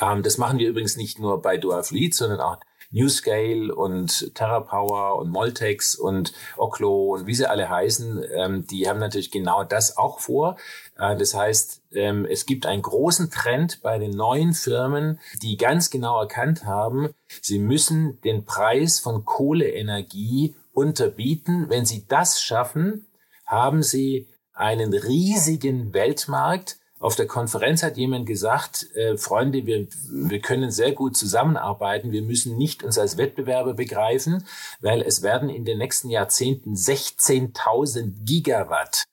Ähm, 0.01 0.23
das 0.23 0.39
machen 0.39 0.59
wir 0.59 0.69
übrigens 0.69 0.97
nicht 0.97 1.19
nur 1.19 1.43
bei 1.43 1.59
Dual 1.59 1.83
Fleet, 1.83 2.15
sondern 2.15 2.41
auch 2.41 2.59
NewScale 2.91 3.75
und 3.75 4.35
TerraPower 4.35 5.17
und 5.17 5.31
Moltex 5.31 5.95
und 5.95 6.33
Oklo 6.57 7.15
und 7.15 7.27
wie 7.27 7.35
sie 7.35 7.49
alle 7.49 7.69
heißen, 7.69 8.25
ähm, 8.35 8.67
die 8.67 8.89
haben 8.89 8.99
natürlich 8.99 9.31
genau 9.31 9.65
das 9.65 9.97
auch 9.97 10.21
vor. 10.21 10.57
Äh, 10.99 11.17
das 11.17 11.35
heißt, 11.35 11.83
ähm, 11.93 12.27
es 12.29 12.47
gibt 12.47 12.67
einen 12.67 12.83
großen 12.83 13.31
Trend 13.31 13.83
bei 13.83 13.99
den 13.99 14.13
neuen 14.13 14.55
Firmen, 14.55 15.21
die 15.43 15.57
ganz 15.57 15.91
genau 15.91 16.21
erkannt 16.21 16.65
haben, 16.65 17.11
sie 17.43 17.59
müssen 17.59 18.21
den 18.23 18.45
Preis 18.45 19.01
von 19.01 19.25
Kohleenergie 19.25 20.55
unterbieten. 20.73 21.69
Wenn 21.69 21.87
sie 21.87 22.07
das 22.07 22.43
schaffen, 22.43 23.07
haben 23.47 23.83
sie 23.83 24.29
einen 24.53 24.93
riesigen 24.93 25.93
Weltmarkt, 25.93 26.79
auf 26.99 27.15
der 27.15 27.27
Konferenz 27.27 27.83
hat 27.83 27.99
jemand 27.99 28.27
gesagt, 28.27 28.87
äh, 28.95 29.19
Freunde, 29.19 29.67
wir, 29.67 29.87
wir 30.11 30.41
können 30.41 30.71
sehr 30.71 30.93
gut 30.93 31.17
zusammenarbeiten. 31.17 32.11
Wir 32.11 32.23
müssen 32.23 32.57
nicht 32.57 32.83
uns 32.83 32.99
als 32.99 33.19
Wettbewerber 33.19 33.75
begreifen, 33.75 34.47
weil 34.81 35.03
es 35.03 35.23
werden 35.23 35.51
in 35.51 35.65
den 35.65 35.79
nächsten 35.79 36.09
Jahrzehnten 36.09 36.75
16.000 36.75 38.25
Gigawatt 38.25 39.05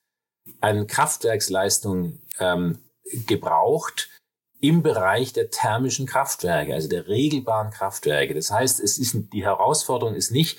an 0.62 0.88
Kraftwerksleistung 0.88 2.20
ähm, 2.40 2.80
gebraucht 3.28 4.10
im 4.62 4.82
Bereich 4.82 5.34
der 5.34 5.50
thermischen 5.50 6.06
Kraftwerke, 6.06 6.74
also 6.74 6.88
der 6.88 7.10
regelbaren 7.10 7.72
Kraftwerke. 7.72 8.34
Das 8.34 8.50
heißt, 8.50 8.80
es 8.80 8.98
ist 8.98 9.18
die 9.34 9.44
Herausforderung 9.44 10.16
ist 10.16 10.32
nicht, 10.32 10.58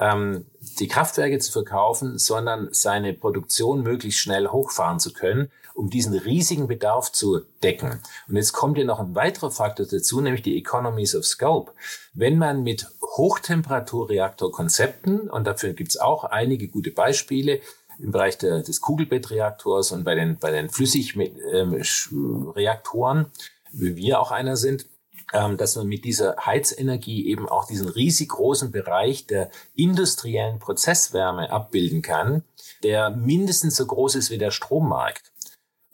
ähm, 0.00 0.46
die 0.80 0.88
Kraftwerke 0.88 1.38
zu 1.38 1.52
verkaufen, 1.52 2.18
sondern 2.18 2.68
seine 2.72 3.12
Produktion 3.12 3.84
möglichst 3.84 4.18
schnell 4.18 4.48
hochfahren 4.48 4.98
zu 4.98 5.12
können, 5.12 5.52
um 5.76 5.90
diesen 5.90 6.18
riesigen 6.18 6.66
Bedarf 6.68 7.12
zu 7.12 7.42
decken. 7.62 8.00
Und 8.28 8.36
jetzt 8.36 8.52
kommt 8.52 8.78
ja 8.78 8.84
noch 8.84 8.98
ein 8.98 9.14
weiterer 9.14 9.50
Faktor 9.50 9.84
dazu, 9.86 10.20
nämlich 10.20 10.42
die 10.42 10.58
Economies 10.58 11.14
of 11.14 11.24
Scope. 11.26 11.72
Wenn 12.14 12.38
man 12.38 12.62
mit 12.62 12.86
Hochtemperaturreaktorkonzepten, 13.02 15.28
und 15.30 15.46
dafür 15.46 15.74
gibt 15.74 15.90
es 15.90 15.98
auch 15.98 16.24
einige 16.24 16.68
gute 16.68 16.90
Beispiele, 16.90 17.60
im 17.98 18.10
Bereich 18.10 18.38
der, 18.38 18.62
des 18.62 18.80
Kugelbettreaktors 18.80 19.92
und 19.92 20.04
bei 20.04 20.14
den, 20.14 20.38
bei 20.38 20.50
den 20.50 20.70
Flüssigreaktoren, 20.70 23.18
ähm, 23.18 23.26
wie 23.72 23.96
wir 23.96 24.20
auch 24.20 24.30
einer 24.30 24.56
sind, 24.56 24.86
ähm, 25.32 25.56
dass 25.56 25.76
man 25.76 25.86
mit 25.86 26.04
dieser 26.04 26.36
Heizenergie 26.44 27.26
eben 27.26 27.48
auch 27.48 27.66
diesen 27.66 27.88
riesig 27.88 28.28
großen 28.28 28.70
Bereich 28.70 29.26
der 29.26 29.50
industriellen 29.74 30.58
Prozesswärme 30.58 31.50
abbilden 31.50 32.02
kann, 32.02 32.42
der 32.82 33.10
mindestens 33.10 33.76
so 33.76 33.86
groß 33.86 34.16
ist 34.16 34.30
wie 34.30 34.38
der 34.38 34.50
Strommarkt. 34.50 35.32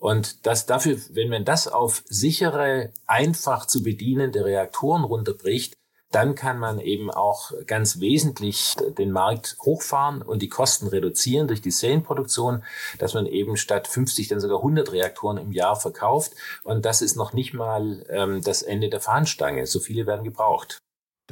Und 0.02 0.46
das 0.46 0.66
dafür, 0.66 0.98
wenn 1.10 1.28
man 1.28 1.44
das 1.44 1.68
auf 1.68 2.02
sichere, 2.08 2.90
einfach 3.06 3.66
zu 3.66 3.84
bedienende 3.84 4.44
Reaktoren 4.44 5.04
runterbricht, 5.04 5.74
dann 6.10 6.34
kann 6.34 6.58
man 6.58 6.80
eben 6.80 7.08
auch 7.08 7.52
ganz 7.68 8.00
wesentlich 8.00 8.74
den 8.98 9.12
Markt 9.12 9.56
hochfahren 9.62 10.20
und 10.22 10.42
die 10.42 10.48
Kosten 10.48 10.88
reduzieren 10.88 11.46
durch 11.46 11.62
die 11.62 11.70
Serienproduktion, 11.70 12.64
dass 12.98 13.14
man 13.14 13.26
eben 13.26 13.56
statt 13.56 13.86
50 13.86 14.26
dann 14.26 14.40
sogar 14.40 14.58
100 14.58 14.90
Reaktoren 14.90 15.38
im 15.38 15.52
Jahr 15.52 15.76
verkauft. 15.76 16.32
Und 16.64 16.84
das 16.84 17.00
ist 17.00 17.14
noch 17.14 17.32
nicht 17.32 17.54
mal 17.54 18.04
ähm, 18.08 18.42
das 18.42 18.62
Ende 18.62 18.90
der 18.90 19.00
Fahnenstange. 19.00 19.68
So 19.68 19.78
viele 19.78 20.08
werden 20.08 20.24
gebraucht. 20.24 20.82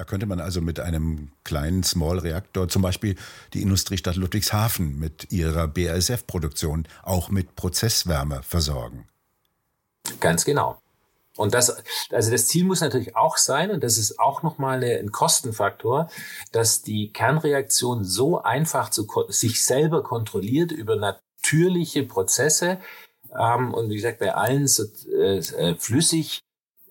Da 0.01 0.05
könnte 0.05 0.25
man 0.25 0.41
also 0.41 0.63
mit 0.63 0.81
einem 0.81 1.31
kleinen 1.45 1.83
Small-Reaktor 1.83 2.71
zum 2.71 2.81
Beispiel 2.81 3.17
die 3.53 3.61
Industriestadt 3.61 4.17
Ludwigshafen 4.17 4.99
mit 4.99 5.31
ihrer 5.31 5.69
BASF-Produktion 5.69 6.89
auch 7.03 7.29
mit 7.29 7.55
Prozesswärme 7.55 8.43
versorgen. 8.43 9.07
Ganz 10.19 10.47
genau. 10.47 10.81
Und 11.37 11.53
das, 11.53 11.85
also 12.11 12.31
das 12.31 12.47
Ziel 12.47 12.65
muss 12.65 12.81
natürlich 12.81 13.15
auch 13.15 13.37
sein, 13.37 13.71
und 13.71 13.85
das 13.85 13.99
ist 13.99 14.19
auch 14.19 14.43
nochmal 14.43 14.83
ein 14.83 15.13
Kostenfaktor, 15.13 16.09
dass 16.51 16.81
die 16.81 17.13
Kernreaktion 17.13 18.03
so 18.03 18.43
einfach 18.43 18.89
zu, 18.89 19.07
sich 19.29 19.63
selber 19.63 20.03
kontrolliert 20.03 20.73
über 20.73 20.97
natürliche 20.97 22.05
Prozesse. 22.05 22.79
Ähm, 23.39 23.75
und 23.75 23.91
wie 23.91 23.97
gesagt, 23.97 24.19
bei 24.19 24.33
allen 24.33 24.67
so, 24.67 24.85
äh, 25.13 25.41
äh 25.41 25.75
flüssig 25.75 26.41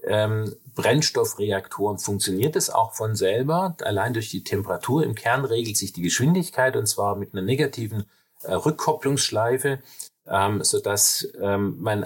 ähm, 0.03 0.55
Brennstoffreaktoren 0.79 1.99
funktioniert 1.99 2.55
es 2.55 2.69
auch 2.69 2.93
von 2.93 3.13
selber. 3.13 3.75
Allein 3.81 4.13
durch 4.13 4.29
die 4.29 4.45
Temperatur 4.45 5.03
im 5.03 5.13
Kern 5.13 5.43
regelt 5.43 5.75
sich 5.75 5.91
die 5.91 6.01
Geschwindigkeit 6.01 6.77
und 6.77 6.87
zwar 6.87 7.17
mit 7.17 7.33
einer 7.33 7.41
negativen 7.41 8.05
äh, 8.43 8.53
Rückkopplungsschleife, 8.53 9.79
ähm, 10.25 10.63
sodass 10.63 11.27
ähm, 11.41 11.81
man 11.81 12.05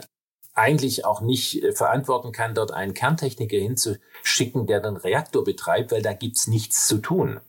eigentlich 0.56 1.06
auch 1.06 1.22
nicht 1.22 1.64
äh, 1.64 1.72
verantworten 1.74 2.32
kann, 2.32 2.56
dort 2.56 2.72
einen 2.72 2.96
Kerntechniker 2.96 3.58
hinzuschicken, 3.58 4.66
der 4.66 4.80
den 4.80 4.98
Reaktor 4.98 5.44
betreibt, 5.44 5.92
weil 5.92 6.02
da 6.02 6.14
gibt's 6.14 6.48
nichts 6.48 6.88
zu 6.88 6.98
tun. 6.98 7.42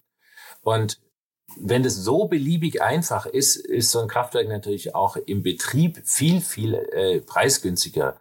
Und 0.63 1.01
wenn 1.57 1.83
das 1.83 1.95
so 1.95 2.27
beliebig 2.27 2.83
einfach 2.83 3.25
ist, 3.25 3.57
ist 3.57 3.93
so 3.93 4.01
ein 4.01 4.09
Kraftwerk 4.09 4.49
natürlich 4.49 4.95
auch 4.95 5.17
im 5.17 5.43
Betrieb 5.43 6.03
viel, 6.05 6.43
viel 6.43 6.75
äh, 6.75 7.21
preisgünstiger. 7.21 8.21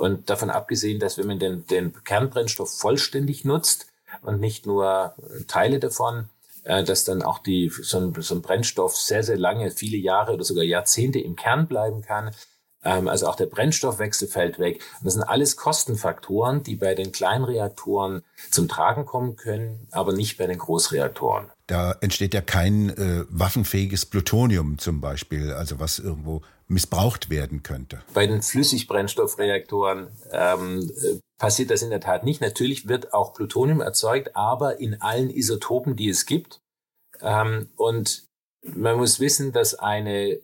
Und 0.00 0.30
davon 0.30 0.48
abgesehen, 0.48 0.98
dass 0.98 1.18
wenn 1.18 1.26
man 1.26 1.38
den, 1.38 1.66
den 1.66 1.92
Kernbrennstoff 2.04 2.72
vollständig 2.78 3.44
nutzt 3.44 3.86
und 4.22 4.40
nicht 4.40 4.64
nur 4.64 5.14
Teile 5.46 5.78
davon, 5.78 6.30
äh, 6.64 6.82
dass 6.82 7.04
dann 7.04 7.20
auch 7.20 7.38
die, 7.38 7.70
so 7.82 7.98
ein, 7.98 8.14
so 8.22 8.34
ein 8.34 8.40
Brennstoff 8.40 8.96
sehr, 8.96 9.22
sehr 9.22 9.36
lange, 9.36 9.70
viele 9.70 9.98
Jahre 9.98 10.32
oder 10.32 10.44
sogar 10.44 10.64
Jahrzehnte 10.64 11.18
im 11.18 11.36
Kern 11.36 11.68
bleiben 11.68 12.00
kann. 12.00 12.30
Ähm, 12.82 13.08
also 13.08 13.26
auch 13.26 13.36
der 13.36 13.44
Brennstoffwechsel 13.44 14.26
fällt 14.26 14.58
weg. 14.58 14.80
Und 15.00 15.04
das 15.04 15.12
sind 15.12 15.22
alles 15.22 15.58
Kostenfaktoren, 15.58 16.62
die 16.62 16.76
bei 16.76 16.94
den 16.94 17.12
Kleinreaktoren 17.12 18.22
zum 18.50 18.68
Tragen 18.68 19.04
kommen 19.04 19.36
können, 19.36 19.86
aber 19.90 20.14
nicht 20.14 20.38
bei 20.38 20.46
den 20.46 20.56
Großreaktoren. 20.56 21.48
Da 21.66 21.92
entsteht 22.00 22.32
ja 22.32 22.40
kein 22.40 22.88
äh, 22.88 23.26
waffenfähiges 23.28 24.06
Plutonium 24.06 24.78
zum 24.78 25.02
Beispiel, 25.02 25.52
also 25.52 25.78
was 25.78 25.98
irgendwo 25.98 26.40
missbraucht 26.70 27.30
werden 27.30 27.62
könnte. 27.62 28.00
Bei 28.14 28.26
den 28.26 28.42
Flüssigbrennstoffreaktoren 28.42 30.08
ähm, 30.30 30.90
äh, 31.02 31.18
passiert 31.38 31.70
das 31.70 31.82
in 31.82 31.90
der 31.90 32.00
Tat 32.00 32.24
nicht. 32.24 32.40
Natürlich 32.40 32.88
wird 32.88 33.12
auch 33.12 33.34
Plutonium 33.34 33.80
erzeugt, 33.80 34.36
aber 34.36 34.78
in 34.78 35.00
allen 35.02 35.30
Isotopen, 35.30 35.96
die 35.96 36.08
es 36.08 36.26
gibt. 36.26 36.60
Ähm, 37.20 37.68
und 37.76 38.24
man 38.62 38.96
muss 38.96 39.20
wissen, 39.20 39.52
dass 39.52 39.74
eine 39.74 40.38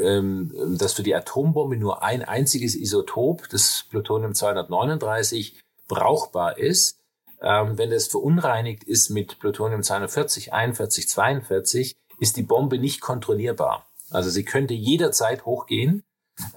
ähm, 0.00 0.76
dass 0.78 0.92
für 0.92 1.02
die 1.02 1.14
Atombombe 1.14 1.76
nur 1.76 2.02
ein 2.02 2.22
einziges 2.22 2.74
Isotop, 2.74 3.48
das 3.48 3.86
Plutonium 3.88 4.34
239, 4.34 5.58
brauchbar 5.88 6.58
ist. 6.58 6.98
Ähm, 7.42 7.78
wenn 7.78 7.90
es 7.90 8.08
verunreinigt 8.08 8.84
ist 8.84 9.08
mit 9.08 9.38
Plutonium 9.38 9.82
240, 9.82 10.52
41, 10.52 11.08
42, 11.08 11.96
ist 12.18 12.36
die 12.36 12.42
Bombe 12.42 12.78
nicht 12.78 13.00
kontrollierbar. 13.00 13.89
Also 14.10 14.30
sie 14.30 14.44
könnte 14.44 14.74
jederzeit 14.74 15.44
hochgehen. 15.44 16.04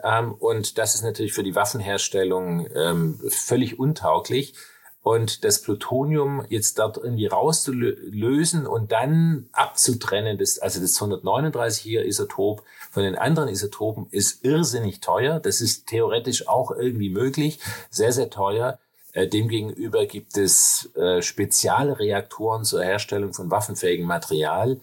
Ähm, 0.04 0.34
und 0.34 0.78
das 0.78 0.96
ist 0.96 1.04
natürlich 1.04 1.34
für 1.34 1.44
die 1.44 1.56
Waffenherstellung 1.56 2.68
ähm, 2.74 3.20
völlig 3.30 3.80
untauglich. 3.80 4.56
Und 5.02 5.44
das 5.44 5.62
Plutonium 5.62 6.46
jetzt 6.48 6.80
dort 6.80 6.96
irgendwie 6.96 7.26
rauszulösen 7.26 8.66
und 8.66 8.94
dann 8.94 9.50
abzutrennen, 9.52 10.38
das, 10.38 10.60
also 10.60 10.80
das 10.80 10.98
139er 10.98 12.04
Isotop 12.04 12.64
von 12.90 13.04
den 13.04 13.18
anderen 13.18 13.50
Isotopen 13.50 14.08
ist 14.12 14.46
irrsinnig 14.46 15.02
teuer. 15.02 15.42
Das 15.42 15.60
ist 15.60 15.88
theoretisch 15.88 16.48
auch 16.48 16.72
irgendwie 16.72 17.10
möglich, 17.10 17.60
sehr, 17.90 18.14
sehr 18.14 18.30
teuer. 18.30 18.80
Äh, 19.12 19.28
demgegenüber 19.28 20.06
gibt 20.06 20.38
es 20.38 20.90
äh, 20.96 21.22
Spezialreaktoren 21.22 22.64
zur 22.64 22.82
Herstellung 22.82 23.34
von 23.34 23.52
waffenfähigem 23.52 24.08
Material, 24.08 24.80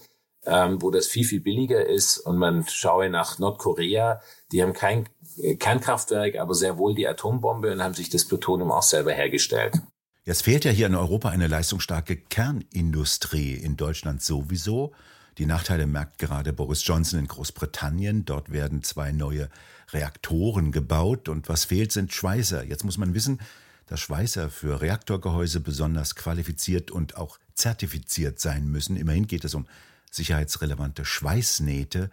ähm, 0.47 0.81
wo 0.81 0.91
das 0.91 1.07
viel, 1.07 1.25
viel 1.25 1.41
billiger 1.41 1.87
ist. 1.87 2.19
Und 2.19 2.39
man 2.39 2.67
schaue 2.67 3.11
nach 3.11 3.39
Nordkorea, 3.39 4.21
die 4.53 4.63
haben 4.63 4.73
kein 4.73 5.09
äh, 5.43 5.57
Kernkraftwerk, 5.57 6.37
aber 6.37 6.55
sehr 6.55 6.79
wohl 6.79 6.95
die 6.95 7.07
Atombombe 7.07 7.73
und 7.73 7.83
haben 7.83 7.95
sich 7.95 8.11
das 8.11 8.25
Plutonium 8.25 8.71
auch 8.71 8.83
selber 8.83 9.13
hergestellt. 9.13 9.81
Jetzt 10.25 10.43
fehlt 10.43 10.65
ja 10.65 10.71
hier 10.71 10.87
in 10.87 10.95
Europa 10.95 11.31
eine 11.31 11.47
leistungsstarke 11.47 12.17
Kernindustrie, 12.17 13.55
in 13.55 13.77
Deutschland 13.77 14.23
sowieso. 14.23 14.93
Die 15.39 15.47
Nachteile 15.47 15.87
merkt 15.87 16.19
gerade 16.19 16.53
Boris 16.53 16.87
Johnson 16.87 17.21
in 17.21 17.27
Großbritannien. 17.27 18.27
Dort 18.27 18.53
werden 18.53 18.83
zwei 18.83 19.13
neue 19.13 19.49
Reaktoren 19.93 20.73
gebaut 20.73 21.29
und 21.29 21.49
was 21.49 21.65
fehlt, 21.65 21.93
sind 21.93 22.13
Schweißer. 22.13 22.65
Jetzt 22.65 22.85
muss 22.85 22.99
man 22.99 23.15
wissen, 23.15 23.41
dass 23.87 24.01
Schweißer 24.01 24.51
für 24.51 24.81
Reaktorgehäuse 24.81 25.61
besonders 25.61 26.15
qualifiziert 26.15 26.91
und 26.91 27.17
auch 27.17 27.39
zertifiziert 27.55 28.39
sein 28.39 28.69
müssen. 28.69 28.97
Immerhin 28.97 29.27
geht 29.27 29.45
es 29.45 29.55
um 29.55 29.67
sicherheitsrelevante 30.11 31.05
Schweißnähte. 31.05 32.11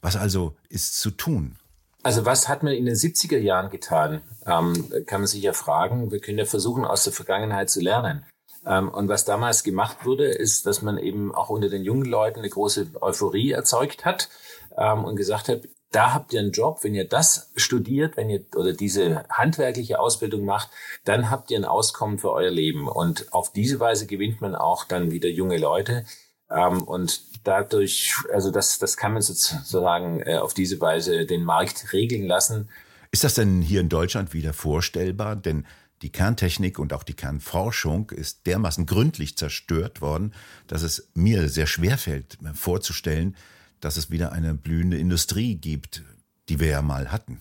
Was 0.00 0.16
also 0.16 0.56
ist 0.68 0.98
zu 0.98 1.10
tun? 1.10 1.56
Also 2.02 2.24
was 2.24 2.48
hat 2.48 2.62
man 2.62 2.72
in 2.72 2.86
den 2.86 2.94
70er 2.94 3.38
Jahren 3.38 3.70
getan? 3.70 4.22
Ähm, 4.46 4.90
kann 5.06 5.20
man 5.20 5.26
sich 5.26 5.42
ja 5.42 5.52
fragen. 5.52 6.10
Wir 6.10 6.20
können 6.20 6.38
ja 6.38 6.44
versuchen, 6.44 6.84
aus 6.84 7.04
der 7.04 7.12
Vergangenheit 7.12 7.70
zu 7.70 7.80
lernen. 7.80 8.24
Ähm, 8.64 8.88
und 8.88 9.08
was 9.08 9.24
damals 9.24 9.64
gemacht 9.64 10.04
wurde, 10.04 10.26
ist, 10.26 10.66
dass 10.66 10.82
man 10.82 10.98
eben 10.98 11.34
auch 11.34 11.48
unter 11.48 11.68
den 11.68 11.82
jungen 11.82 12.04
Leuten 12.04 12.40
eine 12.40 12.48
große 12.48 12.88
Euphorie 13.00 13.50
erzeugt 13.50 14.04
hat 14.04 14.28
ähm, 14.76 15.04
und 15.04 15.16
gesagt 15.16 15.48
hat, 15.48 15.62
da 15.90 16.12
habt 16.12 16.34
ihr 16.34 16.40
einen 16.40 16.52
Job, 16.52 16.80
wenn 16.82 16.94
ihr 16.94 17.08
das 17.08 17.50
studiert, 17.56 18.16
wenn 18.18 18.28
ihr 18.28 18.44
oder 18.54 18.74
diese 18.74 19.24
handwerkliche 19.30 19.98
Ausbildung 19.98 20.44
macht, 20.44 20.68
dann 21.04 21.30
habt 21.30 21.50
ihr 21.50 21.58
ein 21.58 21.64
Auskommen 21.64 22.18
für 22.18 22.30
euer 22.30 22.50
Leben. 22.50 22.88
Und 22.88 23.32
auf 23.32 23.52
diese 23.52 23.80
Weise 23.80 24.06
gewinnt 24.06 24.42
man 24.42 24.54
auch 24.54 24.84
dann 24.84 25.10
wieder 25.10 25.28
junge 25.30 25.56
Leute. 25.56 26.04
Ähm, 26.50 26.82
und 26.82 27.22
dadurch, 27.44 28.14
also 28.32 28.50
das, 28.50 28.78
das 28.78 28.96
kann 28.96 29.12
man 29.12 29.22
sozusagen 29.22 30.20
äh, 30.20 30.38
auf 30.38 30.54
diese 30.54 30.80
Weise 30.80 31.26
den 31.26 31.44
Markt 31.44 31.92
regeln 31.92 32.26
lassen. 32.26 32.68
Ist 33.10 33.24
das 33.24 33.34
denn 33.34 33.62
hier 33.62 33.80
in 33.80 33.88
Deutschland 33.88 34.32
wieder 34.32 34.52
vorstellbar? 34.52 35.36
Denn 35.36 35.66
die 36.02 36.10
Kerntechnik 36.10 36.78
und 36.78 36.92
auch 36.92 37.02
die 37.02 37.14
Kernforschung 37.14 38.10
ist 38.10 38.46
dermaßen 38.46 38.86
gründlich 38.86 39.36
zerstört 39.36 40.00
worden, 40.00 40.32
dass 40.66 40.82
es 40.82 41.08
mir 41.14 41.48
sehr 41.48 41.66
schwer 41.66 41.98
fällt, 41.98 42.38
vorzustellen, 42.54 43.36
dass 43.80 43.96
es 43.96 44.10
wieder 44.10 44.32
eine 44.32 44.54
blühende 44.54 44.98
Industrie 44.98 45.56
gibt, 45.56 46.02
die 46.48 46.60
wir 46.60 46.68
ja 46.68 46.82
mal 46.82 47.10
hatten. 47.10 47.40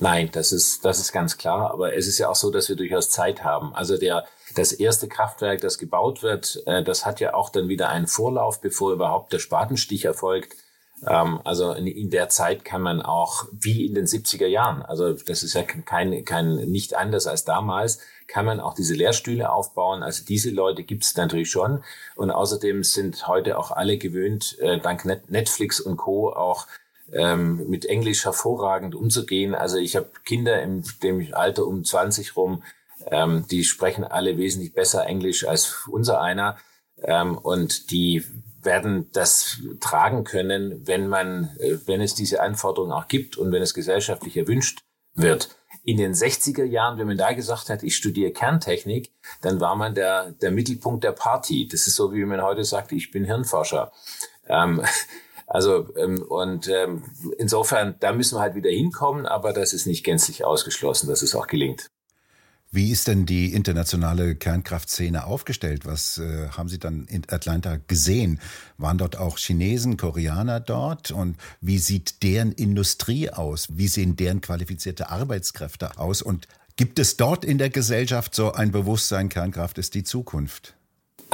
Nein, 0.00 0.30
das 0.32 0.52
ist, 0.52 0.84
das 0.84 0.98
ist 0.98 1.12
ganz 1.12 1.38
klar. 1.38 1.70
Aber 1.70 1.94
es 1.94 2.06
ist 2.06 2.18
ja 2.18 2.28
auch 2.28 2.34
so, 2.34 2.50
dass 2.50 2.68
wir 2.68 2.76
durchaus 2.76 3.10
Zeit 3.10 3.44
haben. 3.44 3.74
Also 3.74 3.96
der, 3.96 4.24
das 4.54 4.72
erste 4.72 5.08
Kraftwerk, 5.08 5.60
das 5.60 5.78
gebaut 5.78 6.22
wird, 6.22 6.62
äh, 6.66 6.82
das 6.82 7.06
hat 7.06 7.20
ja 7.20 7.34
auch 7.34 7.50
dann 7.50 7.68
wieder 7.68 7.88
einen 7.88 8.06
Vorlauf, 8.06 8.60
bevor 8.60 8.92
überhaupt 8.92 9.32
der 9.32 9.38
Spatenstich 9.38 10.04
erfolgt. 10.04 10.54
Ähm, 11.06 11.40
also 11.44 11.72
in, 11.72 12.10
der 12.10 12.28
Zeit 12.28 12.64
kann 12.64 12.82
man 12.82 13.02
auch, 13.02 13.46
wie 13.52 13.86
in 13.86 13.94
den 13.94 14.06
70er 14.06 14.46
Jahren, 14.46 14.82
also 14.82 15.12
das 15.12 15.42
ist 15.42 15.54
ja 15.54 15.62
kein, 15.62 16.24
kein 16.24 16.56
nicht 16.56 16.94
anders 16.94 17.26
als 17.26 17.44
damals, 17.44 17.98
kann 18.26 18.46
man 18.46 18.60
auch 18.60 18.74
diese 18.74 18.94
Lehrstühle 18.94 19.50
aufbauen. 19.50 20.02
Also 20.02 20.24
diese 20.24 20.50
Leute 20.50 20.82
gibt 20.82 21.04
es 21.04 21.16
natürlich 21.16 21.50
schon. 21.50 21.84
Und 22.16 22.30
außerdem 22.30 22.82
sind 22.82 23.26
heute 23.28 23.58
auch 23.58 23.70
alle 23.70 23.98
gewöhnt, 23.98 24.58
äh, 24.60 24.78
dank 24.78 25.04
Netflix 25.28 25.80
und 25.80 25.96
Co. 25.96 26.32
auch 26.32 26.66
ähm, 27.14 27.68
mit 27.68 27.86
Englisch 27.86 28.24
hervorragend 28.24 28.94
umzugehen. 28.94 29.54
Also 29.54 29.78
ich 29.78 29.96
habe 29.96 30.10
Kinder 30.24 30.62
im 30.62 30.82
dem 31.02 31.26
Alter 31.32 31.66
um 31.66 31.84
20 31.84 32.36
rum, 32.36 32.62
ähm, 33.06 33.46
die 33.50 33.64
sprechen 33.64 34.04
alle 34.04 34.36
wesentlich 34.36 34.72
besser 34.72 35.06
Englisch 35.06 35.46
als 35.46 35.86
unser 35.90 36.20
einer. 36.20 36.58
Ähm, 36.98 37.38
und 37.38 37.90
die 37.90 38.24
werden 38.62 39.10
das 39.12 39.58
tragen 39.80 40.24
können, 40.24 40.86
wenn 40.86 41.08
man, 41.08 41.56
äh, 41.58 41.76
wenn 41.86 42.00
es 42.00 42.14
diese 42.14 42.40
Anforderungen 42.42 42.92
auch 42.92 43.08
gibt 43.08 43.36
und 43.36 43.52
wenn 43.52 43.62
es 43.62 43.74
gesellschaftlich 43.74 44.36
erwünscht 44.36 44.80
wird. 45.14 45.56
In 45.84 45.98
den 45.98 46.14
60er 46.14 46.64
Jahren, 46.64 46.98
wenn 46.98 47.06
man 47.06 47.18
da 47.18 47.32
gesagt 47.32 47.68
hat, 47.68 47.82
ich 47.82 47.94
studiere 47.94 48.32
Kerntechnik, 48.32 49.12
dann 49.42 49.60
war 49.60 49.76
man 49.76 49.94
der, 49.94 50.32
der 50.32 50.50
Mittelpunkt 50.50 51.04
der 51.04 51.12
Party. 51.12 51.68
Das 51.70 51.86
ist 51.86 51.94
so, 51.94 52.12
wie 52.14 52.24
man 52.24 52.42
heute 52.42 52.64
sagt, 52.64 52.90
ich 52.92 53.10
bin 53.10 53.24
Hirnforscher. 53.24 53.92
Ähm, 54.48 54.82
also 55.54 55.86
ähm, 55.96 56.20
und 56.20 56.66
ähm, 56.66 57.04
insofern, 57.38 57.94
da 58.00 58.12
müssen 58.12 58.34
wir 58.34 58.40
halt 58.40 58.56
wieder 58.56 58.70
hinkommen, 58.70 59.24
aber 59.24 59.52
das 59.52 59.72
ist 59.72 59.86
nicht 59.86 60.02
gänzlich 60.02 60.44
ausgeschlossen, 60.44 61.08
dass 61.08 61.22
es 61.22 61.36
auch 61.36 61.46
gelingt. 61.46 61.86
Wie 62.72 62.90
ist 62.90 63.06
denn 63.06 63.24
die 63.24 63.54
internationale 63.54 64.34
Kernkraftszene 64.34 65.24
aufgestellt? 65.24 65.86
Was 65.86 66.18
äh, 66.18 66.48
haben 66.48 66.68
Sie 66.68 66.80
dann 66.80 67.06
in 67.06 67.22
Atlanta 67.30 67.78
gesehen? 67.86 68.40
Waren 68.78 68.98
dort 68.98 69.16
auch 69.16 69.38
Chinesen, 69.38 69.96
Koreaner 69.96 70.58
dort? 70.58 71.12
Und 71.12 71.36
wie 71.60 71.78
sieht 71.78 72.24
deren 72.24 72.50
Industrie 72.50 73.30
aus? 73.30 73.68
Wie 73.70 73.86
sehen 73.86 74.16
deren 74.16 74.40
qualifizierte 74.40 75.10
Arbeitskräfte 75.10 76.00
aus? 76.00 76.20
Und 76.20 76.48
gibt 76.74 76.98
es 76.98 77.16
dort 77.16 77.44
in 77.44 77.58
der 77.58 77.70
Gesellschaft 77.70 78.34
so 78.34 78.50
ein 78.50 78.72
Bewusstsein, 78.72 79.28
Kernkraft 79.28 79.78
ist 79.78 79.94
die 79.94 80.02
Zukunft? 80.02 80.74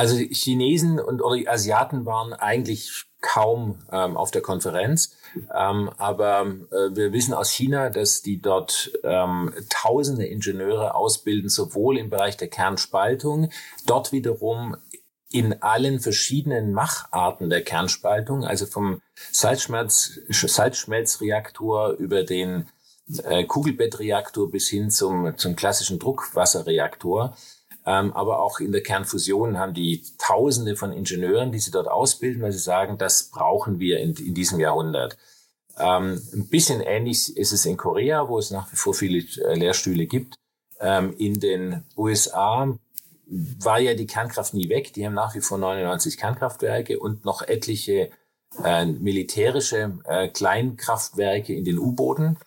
Also 0.01 0.17
Chinesen 0.17 0.99
und 0.99 1.21
oder 1.21 1.37
Asiaten 1.53 2.07
waren 2.07 2.33
eigentlich 2.33 3.05
kaum 3.21 3.81
ähm, 3.93 4.17
auf 4.17 4.31
der 4.31 4.41
Konferenz. 4.41 5.15
Ähm, 5.55 5.91
aber 5.99 6.47
äh, 6.71 6.97
wir 6.97 7.13
wissen 7.13 7.35
aus 7.35 7.51
China, 7.51 7.91
dass 7.91 8.23
die 8.23 8.41
dort 8.41 8.93
ähm, 9.05 9.53
tausende 9.69 10.25
Ingenieure 10.25 10.95
ausbilden, 10.95 11.51
sowohl 11.51 11.99
im 11.99 12.09
Bereich 12.09 12.39
der 12.39 12.49
Kernspaltung, 12.49 13.51
dort 13.85 14.11
wiederum 14.11 14.75
in 15.31 15.63
allen 15.63 16.01
verschiedenen 16.01 16.73
Macharten 16.73 17.51
der 17.51 17.63
Kernspaltung, 17.63 18.47
also 18.47 18.65
vom 18.65 19.03
Salzschmelz, 19.31 20.19
Salzschmelzreaktor 20.31 21.91
über 21.91 22.23
den 22.23 22.71
äh, 23.25 23.45
Kugelbettreaktor 23.45 24.51
bis 24.51 24.71
hin 24.71 24.89
zum, 24.89 25.37
zum 25.37 25.57
klassischen 25.57 25.99
Druckwasserreaktor. 25.99 27.37
Ähm, 27.87 28.13
aber 28.13 28.41
auch 28.41 28.61
in 28.61 28.73
der 28.73 28.83
Kernfusion 28.83 29.59
haben 29.59 29.75
die 29.75 30.03
Tausende 30.19 30.77
von 30.77 30.93
Ingenieuren, 30.93 31.51
die 31.51 31.59
sie 31.59 31.71
dort 31.71 31.89
ausbilden, 31.89 32.43
weil 32.43 32.53
sie 32.53 32.59
sagen, 32.59 32.99
das 32.99 33.31
brauchen 33.31 33.79
wir 33.81 34.01
in, 34.01 34.15
in 34.15 34.35
diesem 34.35 34.61
Jahrhundert. 34.61 35.17
Ähm, 35.79 36.21
ein 36.33 36.49
bisschen 36.49 36.81
ähnlich 36.81 37.37
ist 37.37 37.53
es 37.53 37.65
in 37.65 37.77
Korea, 37.77 38.29
wo 38.29 38.39
es 38.39 38.51
nach 38.51 38.71
wie 38.71 38.77
vor 38.77 38.95
viele 38.95 39.25
äh, 39.43 39.55
Lehrstühle 39.55 40.07
gibt. 40.07 40.35
Ähm, 40.79 41.15
in 41.17 41.41
den 41.41 41.85
USA 41.97 42.77
war 43.31 43.79
ja 43.79 43.95
die 43.95 44.07
Kernkraft 44.07 44.55
nie 44.55 44.69
weg. 44.69 44.93
Die 44.93 45.07
haben 45.07 45.15
nach 45.15 45.35
wie 45.35 45.41
vor 45.41 45.59
99 45.59 46.19
Kernkraftwerke 46.19 46.99
und 46.99 47.25
noch 47.25 47.43
etliche 47.43 48.11
äh, 48.65 48.85
militärische 48.85 49.99
äh, 50.05 50.29
Kleinkraftwerke 50.29 51.55
in 51.55 51.65
den 51.65 51.79
U-Booten. 51.79 52.39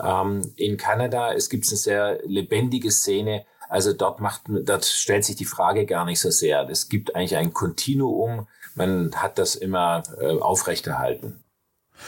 Ähm, 0.00 0.52
in 0.56 0.76
Kanada 0.76 1.34
es 1.34 1.50
gibt 1.50 1.68
eine 1.68 1.76
sehr 1.76 2.20
lebendige 2.24 2.90
Szene. 2.90 3.44
Also 3.72 3.94
dort 3.94 4.20
macht, 4.20 4.42
dort 4.48 4.84
stellt 4.84 5.24
sich 5.24 5.34
die 5.34 5.46
Frage 5.46 5.86
gar 5.86 6.04
nicht 6.04 6.20
so 6.20 6.30
sehr. 6.30 6.68
Es 6.68 6.90
gibt 6.90 7.16
eigentlich 7.16 7.38
ein 7.38 7.54
Kontinuum. 7.54 8.46
Man 8.74 9.12
hat 9.14 9.38
das 9.38 9.54
immer 9.54 10.02
äh, 10.20 10.38
aufrechterhalten. 10.38 11.42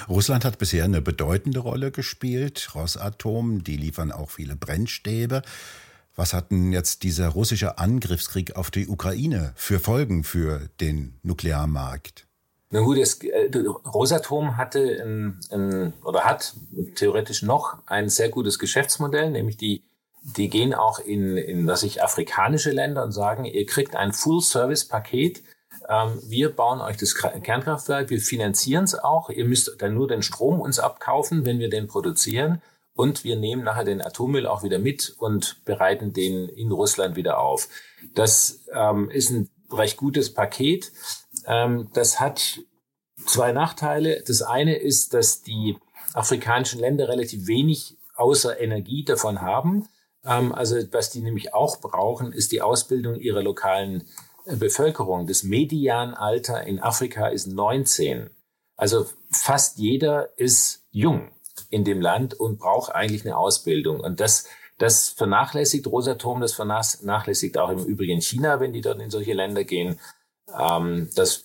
Russland 0.06 0.44
hat 0.44 0.58
bisher 0.58 0.84
eine 0.84 1.00
bedeutende 1.00 1.60
Rolle 1.60 1.90
gespielt. 1.90 2.74
Rosatom, 2.74 3.64
die 3.64 3.78
liefern 3.78 4.12
auch 4.12 4.28
viele 4.28 4.56
Brennstäbe. 4.56 5.40
Was 6.14 6.34
hat 6.34 6.50
denn 6.50 6.70
jetzt 6.70 7.02
dieser 7.02 7.28
russische 7.28 7.78
Angriffskrieg 7.78 8.56
auf 8.56 8.70
die 8.70 8.86
Ukraine 8.86 9.54
für 9.56 9.80
Folgen 9.80 10.22
für 10.22 10.68
den 10.82 11.14
Nuklearmarkt? 11.22 12.26
Na 12.68 12.80
gut, 12.80 12.98
es, 12.98 13.22
äh, 13.22 13.50
Rosatom 13.86 14.58
hatte 14.58 15.02
ein, 15.02 15.40
ein, 15.50 15.94
oder 16.04 16.24
hat 16.24 16.54
theoretisch 16.94 17.40
noch 17.40 17.78
ein 17.86 18.10
sehr 18.10 18.28
gutes 18.28 18.58
Geschäftsmodell, 18.58 19.30
nämlich 19.30 19.56
die, 19.56 19.82
die 20.24 20.48
gehen 20.48 20.72
auch 20.72 20.98
in, 20.98 21.36
in 21.36 21.66
was 21.66 21.82
ich, 21.82 22.02
afrikanische 22.02 22.70
Länder 22.70 23.04
und 23.04 23.12
sagen, 23.12 23.44
ihr 23.44 23.66
kriegt 23.66 23.94
ein 23.94 24.12
Full-Service-Paket. 24.12 25.42
Ähm, 25.88 26.18
wir 26.26 26.50
bauen 26.50 26.80
euch 26.80 26.96
das 26.96 27.14
Kernkraftwerk, 27.14 28.08
wir 28.08 28.20
finanzieren 28.20 28.84
es 28.84 28.94
auch. 28.94 29.28
Ihr 29.28 29.44
müsst 29.44 29.76
dann 29.78 29.94
nur 29.94 30.08
den 30.08 30.22
Strom 30.22 30.60
uns 30.60 30.78
abkaufen, 30.78 31.44
wenn 31.44 31.58
wir 31.58 31.68
den 31.68 31.88
produzieren. 31.88 32.62
Und 32.94 33.24
wir 33.24 33.36
nehmen 33.36 33.64
nachher 33.64 33.84
den 33.84 34.00
Atommüll 34.00 34.46
auch 34.46 34.62
wieder 34.62 34.78
mit 34.78 35.14
und 35.18 35.62
bereiten 35.64 36.12
den 36.12 36.48
in 36.48 36.72
Russland 36.72 37.16
wieder 37.16 37.38
auf. 37.38 37.68
Das 38.14 38.60
ähm, 38.72 39.10
ist 39.10 39.30
ein 39.30 39.50
recht 39.70 39.98
gutes 39.98 40.32
Paket. 40.32 40.90
Ähm, 41.46 41.90
das 41.92 42.18
hat 42.20 42.60
zwei 43.26 43.52
Nachteile. 43.52 44.22
Das 44.26 44.40
eine 44.42 44.76
ist, 44.76 45.12
dass 45.12 45.42
die 45.42 45.76
afrikanischen 46.14 46.80
Länder 46.80 47.08
relativ 47.08 47.46
wenig 47.46 47.98
außer 48.14 48.58
Energie 48.60 49.04
davon 49.04 49.42
haben. 49.42 49.88
Ähm, 50.24 50.54
also 50.54 50.76
was 50.92 51.10
die 51.10 51.20
nämlich 51.20 51.54
auch 51.54 51.80
brauchen, 51.80 52.32
ist 52.32 52.52
die 52.52 52.62
Ausbildung 52.62 53.16
ihrer 53.20 53.42
lokalen 53.42 54.04
äh, 54.46 54.56
Bevölkerung. 54.56 55.26
Das 55.26 55.42
Medianalter 55.42 56.64
in 56.64 56.80
Afrika 56.80 57.28
ist 57.28 57.46
19. 57.46 58.30
Also 58.76 59.06
fast 59.30 59.78
jeder 59.78 60.36
ist 60.38 60.84
jung 60.90 61.30
in 61.70 61.84
dem 61.84 62.00
Land 62.00 62.34
und 62.34 62.58
braucht 62.58 62.94
eigentlich 62.94 63.24
eine 63.24 63.36
Ausbildung. 63.36 64.00
Und 64.00 64.20
das, 64.20 64.46
das 64.78 65.10
vernachlässigt 65.10 65.86
Rosatom, 65.86 66.40
das 66.40 66.52
vernachlässigt 66.52 67.58
auch 67.58 67.70
im 67.70 67.84
Übrigen 67.84 68.20
China, 68.20 68.60
wenn 68.60 68.72
die 68.72 68.80
dort 68.80 69.00
in 69.00 69.10
solche 69.10 69.34
Länder 69.34 69.64
gehen. 69.64 70.00
Ähm, 70.58 71.10
das, 71.14 71.44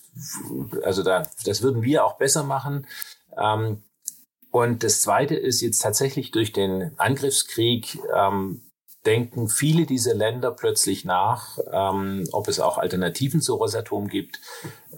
also 0.82 1.02
da, 1.02 1.22
das 1.44 1.62
würden 1.62 1.82
wir 1.82 2.04
auch 2.04 2.18
besser 2.18 2.42
machen. 2.42 2.86
Ähm, 3.38 3.82
und 4.50 4.82
das 4.82 5.00
Zweite 5.00 5.36
ist 5.36 5.60
jetzt 5.60 5.80
tatsächlich 5.80 6.32
durch 6.32 6.52
den 6.52 6.92
Angriffskrieg 6.98 8.00
ähm, 8.12 8.62
denken 9.06 9.48
viele 9.48 9.86
dieser 9.86 10.14
Länder 10.14 10.50
plötzlich 10.50 11.04
nach, 11.04 11.58
ähm, 11.72 12.28
ob 12.32 12.48
es 12.48 12.60
auch 12.60 12.78
Alternativen 12.78 13.40
zu 13.40 13.54
Rosatom 13.54 14.08
gibt. 14.08 14.40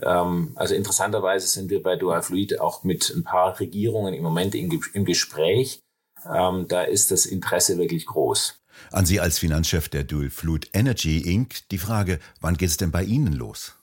Ähm, 0.03 0.53
also 0.57 0.75
interessanterweise 0.75 1.47
sind 1.47 1.71
wir 1.71 1.83
bei 1.83 1.97
Dual 1.97 2.23
Fluid 2.23 2.61
auch 2.61 2.85
mit 2.85 3.11
ein 3.11 3.25
paar 3.25 3.59
Regierungen 3.61 4.15
im 4.15 4.23
Moment 4.23 4.55
in, 4.55 4.81
im 4.93 5.05
Gespräch. 5.05 5.81
Ähm, 6.27 6.67
da 6.69 6.83
ist 6.83 7.11
das 7.11 7.27
Interesse 7.27 7.79
wirklich 7.79 8.07
groß. 8.07 8.61
An 8.91 9.07
Sie 9.07 9.21
als 9.21 9.39
Finanzchef 9.39 9.89
der 9.89 10.05
Dual 10.05 10.31
Fluid 10.31 10.71
Energy 10.73 11.19
Inc. 11.19 11.69
die 11.71 11.79
Frage, 11.79 12.19
wann 12.41 12.57
geht 12.57 12.71
es 12.71 12.77
denn 12.77 12.91
bei 12.91 13.05
Ihnen 13.05 13.33
los? 13.33 13.75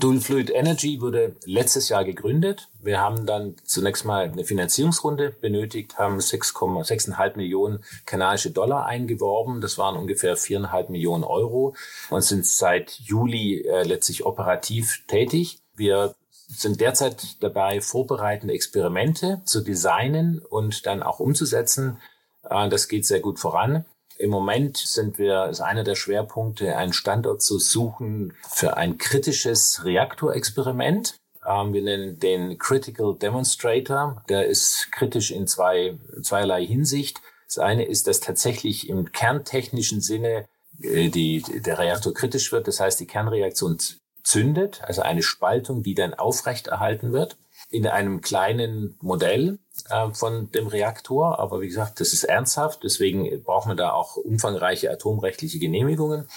Dual 0.00 0.20
Fluid 0.20 0.50
Energy 0.50 1.00
wurde 1.00 1.36
letztes 1.44 1.88
Jahr 1.88 2.04
gegründet. 2.04 2.68
Wir 2.82 3.00
haben 3.00 3.26
dann 3.26 3.54
zunächst 3.62 4.04
mal 4.04 4.24
eine 4.24 4.44
Finanzierungsrunde 4.44 5.30
benötigt, 5.30 5.98
haben 5.98 6.18
6,6,5 6.18 7.36
Millionen 7.36 7.84
kanadische 8.04 8.50
Dollar 8.50 8.86
eingeworben. 8.86 9.60
Das 9.60 9.78
waren 9.78 9.96
ungefähr 9.96 10.36
4,5 10.36 10.90
Millionen 10.90 11.22
Euro 11.22 11.76
und 12.10 12.22
sind 12.22 12.44
seit 12.44 12.98
Juli 13.04 13.60
äh, 13.60 13.84
letztlich 13.84 14.26
operativ 14.26 15.06
tätig. 15.06 15.60
Wir 15.76 16.16
sind 16.48 16.80
derzeit 16.80 17.42
dabei, 17.42 17.80
vorbereitende 17.80 18.52
Experimente 18.52 19.42
zu 19.44 19.60
designen 19.60 20.40
und 20.40 20.86
dann 20.86 21.04
auch 21.04 21.20
umzusetzen. 21.20 21.98
Äh, 22.42 22.68
das 22.68 22.88
geht 22.88 23.06
sehr 23.06 23.20
gut 23.20 23.38
voran. 23.38 23.84
Im 24.18 24.30
Moment 24.30 24.76
sind 24.76 25.18
wir, 25.18 25.46
ist 25.46 25.60
einer 25.60 25.84
der 25.84 25.94
Schwerpunkte, 25.94 26.76
einen 26.76 26.92
Standort 26.92 27.42
zu 27.42 27.58
suchen 27.58 28.34
für 28.48 28.76
ein 28.76 28.98
kritisches 28.98 29.84
Reaktorexperiment. 29.84 31.16
Ähm, 31.46 31.72
wir 31.72 31.82
nennen 31.82 32.18
den 32.18 32.58
Critical 32.58 33.16
Demonstrator. 33.16 34.22
Der 34.28 34.46
ist 34.46 34.92
kritisch 34.92 35.30
in 35.30 35.46
zwei, 35.46 35.98
zweierlei 36.22 36.64
Hinsicht. 36.64 37.20
Das 37.46 37.58
eine 37.58 37.84
ist, 37.84 38.06
dass 38.06 38.20
tatsächlich 38.20 38.88
im 38.88 39.12
kerntechnischen 39.12 40.00
Sinne 40.00 40.46
äh, 40.80 41.08
die, 41.08 41.42
der 41.42 41.78
Reaktor 41.78 42.14
kritisch 42.14 42.52
wird. 42.52 42.68
Das 42.68 42.80
heißt, 42.80 43.00
die 43.00 43.06
Kernreaktion 43.06 43.78
zündet, 44.22 44.80
also 44.84 45.02
eine 45.02 45.22
Spaltung, 45.22 45.82
die 45.82 45.94
dann 45.94 46.14
aufrechterhalten 46.14 47.12
wird 47.12 47.36
in 47.74 47.88
einem 47.88 48.20
kleinen 48.20 48.96
Modell 49.00 49.58
äh, 49.90 50.10
von 50.12 50.50
dem 50.52 50.68
Reaktor. 50.68 51.40
Aber 51.40 51.60
wie 51.60 51.66
gesagt, 51.66 51.98
das 51.98 52.12
ist 52.12 52.22
ernsthaft. 52.22 52.84
Deswegen 52.84 53.42
braucht 53.42 53.66
man 53.66 53.76
da 53.76 53.90
auch 53.90 54.16
umfangreiche 54.16 54.92
atomrechtliche 54.92 55.58
Genehmigungen. 55.58 56.28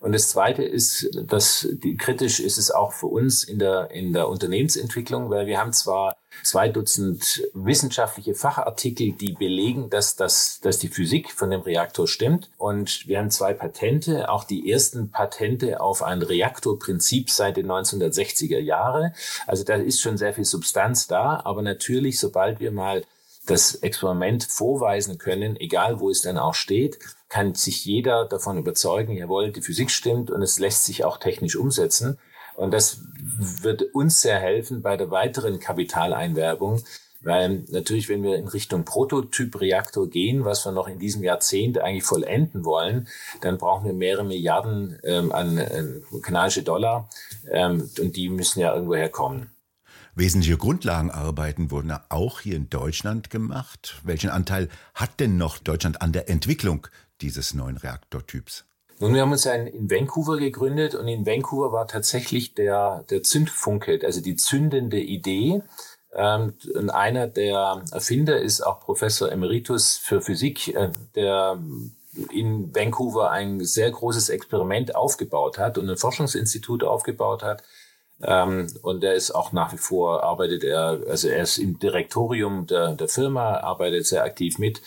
Und 0.00 0.12
das 0.12 0.28
Zweite 0.28 0.62
ist, 0.62 1.08
dass 1.26 1.66
die, 1.70 1.96
kritisch 1.96 2.40
ist 2.40 2.58
es 2.58 2.70
auch 2.70 2.92
für 2.92 3.06
uns 3.06 3.44
in 3.44 3.58
der, 3.58 3.90
in 3.90 4.12
der 4.12 4.28
Unternehmensentwicklung, 4.28 5.30
weil 5.30 5.46
wir 5.46 5.58
haben 5.58 5.72
zwar 5.72 6.16
zwei 6.42 6.68
Dutzend 6.68 7.42
wissenschaftliche 7.54 8.34
Fachartikel, 8.34 9.12
die 9.12 9.32
belegen, 9.32 9.90
dass, 9.90 10.16
dass, 10.16 10.60
dass 10.60 10.78
die 10.78 10.88
Physik 10.88 11.32
von 11.32 11.50
dem 11.50 11.60
Reaktor 11.60 12.08
stimmt. 12.08 12.50
Und 12.58 13.06
wir 13.06 13.18
haben 13.18 13.30
zwei 13.30 13.54
Patente, 13.54 14.28
auch 14.28 14.44
die 14.44 14.70
ersten 14.70 15.10
Patente 15.10 15.80
auf 15.80 16.02
ein 16.02 16.22
Reaktorprinzip 16.22 17.30
seit 17.30 17.56
den 17.56 17.70
1960er 17.70 18.58
Jahre. 18.58 19.12
Also 19.46 19.64
da 19.64 19.76
ist 19.76 20.00
schon 20.00 20.16
sehr 20.16 20.34
viel 20.34 20.44
Substanz 20.44 21.06
da. 21.06 21.40
Aber 21.44 21.62
natürlich, 21.62 22.18
sobald 22.18 22.60
wir 22.60 22.72
mal 22.72 23.04
das 23.46 23.74
Experiment 23.74 24.44
vorweisen 24.44 25.18
können, 25.18 25.56
egal 25.60 26.00
wo 26.00 26.10
es 26.10 26.22
dann 26.22 26.38
auch 26.38 26.54
steht, 26.54 26.98
kann 27.28 27.54
sich 27.54 27.84
jeder 27.84 28.24
davon 28.26 28.58
überzeugen, 28.58 29.16
jawohl, 29.16 29.52
die 29.52 29.60
Physik 29.60 29.90
stimmt 29.90 30.30
und 30.30 30.42
es 30.42 30.58
lässt 30.58 30.84
sich 30.84 31.04
auch 31.04 31.18
technisch 31.18 31.56
umsetzen. 31.56 32.18
Und 32.56 32.72
das 32.72 33.00
wird 33.18 33.82
uns 33.94 34.20
sehr 34.20 34.38
helfen 34.38 34.80
bei 34.80 34.96
der 34.96 35.10
weiteren 35.10 35.58
Kapitaleinwerbung, 35.58 36.82
weil 37.20 37.64
natürlich, 37.68 38.08
wenn 38.08 38.22
wir 38.22 38.36
in 38.36 38.48
Richtung 38.48 38.84
Prototypreaktor 38.84 40.08
gehen, 40.08 40.44
was 40.44 40.64
wir 40.64 40.72
noch 40.72 40.88
in 40.88 40.98
diesem 40.98 41.24
Jahrzehnt 41.24 41.78
eigentlich 41.78 42.04
vollenden 42.04 42.64
wollen, 42.64 43.08
dann 43.40 43.58
brauchen 43.58 43.86
wir 43.86 43.94
mehrere 43.94 44.24
Milliarden 44.24 44.98
ähm, 45.02 45.32
an 45.32 45.58
äh, 45.58 45.84
kanadische 46.22 46.62
Dollar 46.62 47.08
ähm, 47.50 47.90
und 47.98 48.16
die 48.16 48.28
müssen 48.28 48.60
ja 48.60 48.74
irgendwoher 48.74 49.08
kommen. 49.08 49.53
Wesentliche 50.16 50.56
Grundlagenarbeiten 50.56 51.72
wurden 51.72 51.92
auch 52.08 52.40
hier 52.40 52.54
in 52.54 52.70
Deutschland 52.70 53.30
gemacht. 53.30 54.00
Welchen 54.04 54.30
Anteil 54.30 54.68
hat 54.94 55.18
denn 55.18 55.36
noch 55.36 55.58
Deutschland 55.58 56.02
an 56.02 56.12
der 56.12 56.28
Entwicklung 56.30 56.86
dieses 57.20 57.52
neuen 57.52 57.76
Reaktortyps? 57.76 58.64
Nun, 59.00 59.12
wir 59.12 59.22
haben 59.22 59.32
uns 59.32 59.44
in 59.44 59.90
Vancouver 59.90 60.36
gegründet 60.36 60.94
und 60.94 61.08
in 61.08 61.26
Vancouver 61.26 61.72
war 61.72 61.88
tatsächlich 61.88 62.54
der, 62.54 63.04
der 63.10 63.24
Zündfunke, 63.24 63.98
also 64.04 64.20
die 64.20 64.36
zündende 64.36 65.00
Idee. 65.00 65.62
Ähm, 66.14 66.54
und 66.74 66.90
einer 66.90 67.26
der 67.26 67.82
Erfinder 67.90 68.40
ist 68.40 68.60
auch 68.60 68.78
Professor 68.80 69.32
Emeritus 69.32 69.96
für 69.96 70.22
Physik, 70.22 70.68
äh, 70.76 70.90
der 71.16 71.58
in 72.30 72.72
Vancouver 72.72 73.32
ein 73.32 73.64
sehr 73.64 73.90
großes 73.90 74.28
Experiment 74.28 74.94
aufgebaut 74.94 75.58
hat 75.58 75.76
und 75.76 75.90
ein 75.90 75.96
Forschungsinstitut 75.96 76.84
aufgebaut 76.84 77.42
hat, 77.42 77.64
ähm, 78.24 78.66
und 78.82 79.04
er 79.04 79.14
ist 79.14 79.30
auch 79.32 79.52
nach 79.52 79.72
wie 79.72 79.78
vor, 79.78 80.24
arbeitet 80.24 80.64
er, 80.64 81.00
also 81.08 81.28
er 81.28 81.42
ist 81.42 81.58
im 81.58 81.78
Direktorium 81.78 82.66
der, 82.66 82.92
der 82.92 83.08
Firma, 83.08 83.58
arbeitet 83.58 84.06
sehr 84.06 84.24
aktiv 84.24 84.58
mit. 84.58 84.80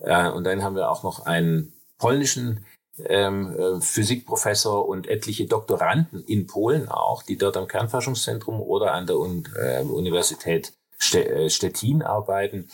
Äh, 0.00 0.30
und 0.30 0.44
dann 0.44 0.62
haben 0.62 0.76
wir 0.76 0.90
auch 0.90 1.02
noch 1.02 1.26
einen 1.26 1.72
polnischen 1.98 2.64
ähm, 2.98 3.54
äh, 3.56 3.80
Physikprofessor 3.80 4.88
und 4.88 5.08
etliche 5.08 5.46
Doktoranden 5.46 6.22
in 6.24 6.46
Polen 6.46 6.88
auch, 6.88 7.22
die 7.22 7.36
dort 7.36 7.56
am 7.56 7.66
Kernforschungszentrum 7.66 8.60
oder 8.60 8.92
an 8.92 9.06
der 9.06 9.18
Un 9.18 9.48
äh, 9.56 9.82
Universität 9.82 10.72
äh, 11.12 11.50
Stettin 11.50 12.02
arbeiten. 12.02 12.68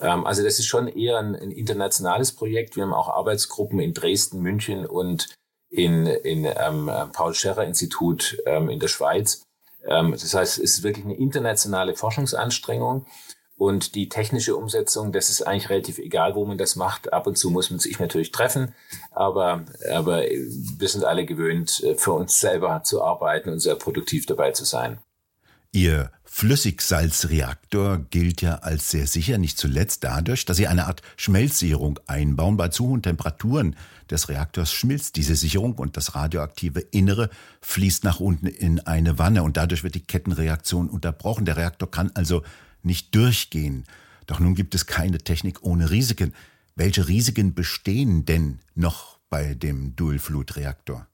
Ähm, 0.00 0.26
also 0.26 0.42
das 0.42 0.58
ist 0.58 0.66
schon 0.66 0.86
eher 0.86 1.18
ein, 1.18 1.34
ein 1.34 1.50
internationales 1.50 2.32
Projekt. 2.32 2.76
Wir 2.76 2.84
haben 2.84 2.94
auch 2.94 3.08
Arbeitsgruppen 3.08 3.80
in 3.80 3.94
Dresden, 3.94 4.40
München 4.40 4.86
und 4.86 5.34
in, 5.70 6.06
in 6.06 6.44
ähm, 6.44 6.88
Paul-Scherrer-Institut 7.12 8.38
ähm, 8.46 8.70
in 8.70 8.78
der 8.78 8.88
Schweiz. 8.88 9.43
Ähm, 9.86 10.12
das 10.12 10.34
heißt, 10.34 10.58
es 10.58 10.76
ist 10.76 10.82
wirklich 10.82 11.04
eine 11.04 11.16
internationale 11.16 11.94
Forschungsanstrengung. 11.94 13.06
Und 13.56 13.94
die 13.94 14.08
technische 14.08 14.56
Umsetzung, 14.56 15.12
das 15.12 15.30
ist 15.30 15.42
eigentlich 15.42 15.70
relativ 15.70 15.98
egal, 15.98 16.34
wo 16.34 16.44
man 16.44 16.58
das 16.58 16.74
macht. 16.74 17.12
Ab 17.12 17.26
und 17.28 17.38
zu 17.38 17.50
muss 17.50 17.70
man 17.70 17.78
sich 17.78 18.00
natürlich 18.00 18.32
treffen, 18.32 18.74
aber, 19.12 19.64
aber 19.92 20.22
wir 20.22 20.88
sind 20.88 21.04
alle 21.04 21.24
gewöhnt, 21.24 21.82
äh, 21.84 21.94
für 21.94 22.12
uns 22.12 22.40
selber 22.40 22.82
zu 22.82 23.02
arbeiten 23.02 23.50
und 23.50 23.60
sehr 23.60 23.76
produktiv 23.76 24.26
dabei 24.26 24.50
zu 24.50 24.64
sein. 24.64 24.98
Ihr 25.70 26.10
Flüssigsalzreaktor 26.36 28.06
gilt 28.10 28.42
ja 28.42 28.56
als 28.56 28.90
sehr 28.90 29.06
sicher, 29.06 29.38
nicht 29.38 29.56
zuletzt 29.56 30.02
dadurch, 30.02 30.44
dass 30.44 30.56
Sie 30.56 30.66
eine 30.66 30.88
Art 30.88 31.00
Schmelzsicherung 31.16 32.00
einbauen. 32.08 32.56
Bei 32.56 32.66
zu 32.70 32.88
hohen 32.88 33.02
Temperaturen 33.02 33.76
des 34.10 34.28
Reaktors 34.28 34.72
schmilzt 34.72 35.14
diese 35.14 35.36
Sicherung 35.36 35.74
und 35.74 35.96
das 35.96 36.16
radioaktive 36.16 36.80
Innere 36.80 37.30
fließt 37.60 38.02
nach 38.02 38.18
unten 38.18 38.48
in 38.48 38.80
eine 38.80 39.16
Wanne 39.16 39.44
und 39.44 39.56
dadurch 39.56 39.84
wird 39.84 39.94
die 39.94 40.04
Kettenreaktion 40.04 40.90
unterbrochen. 40.90 41.44
Der 41.44 41.56
Reaktor 41.56 41.88
kann 41.88 42.10
also 42.14 42.42
nicht 42.82 43.14
durchgehen. 43.14 43.84
Doch 44.26 44.40
nun 44.40 44.56
gibt 44.56 44.74
es 44.74 44.86
keine 44.86 45.18
Technik 45.18 45.62
ohne 45.62 45.92
Risiken. 45.92 46.34
Welche 46.74 47.06
Risiken 47.06 47.54
bestehen 47.54 48.24
denn 48.24 48.58
noch 48.74 49.20
bei 49.30 49.54
dem 49.54 49.94
Dual-Flut-Reaktor? 49.94 51.06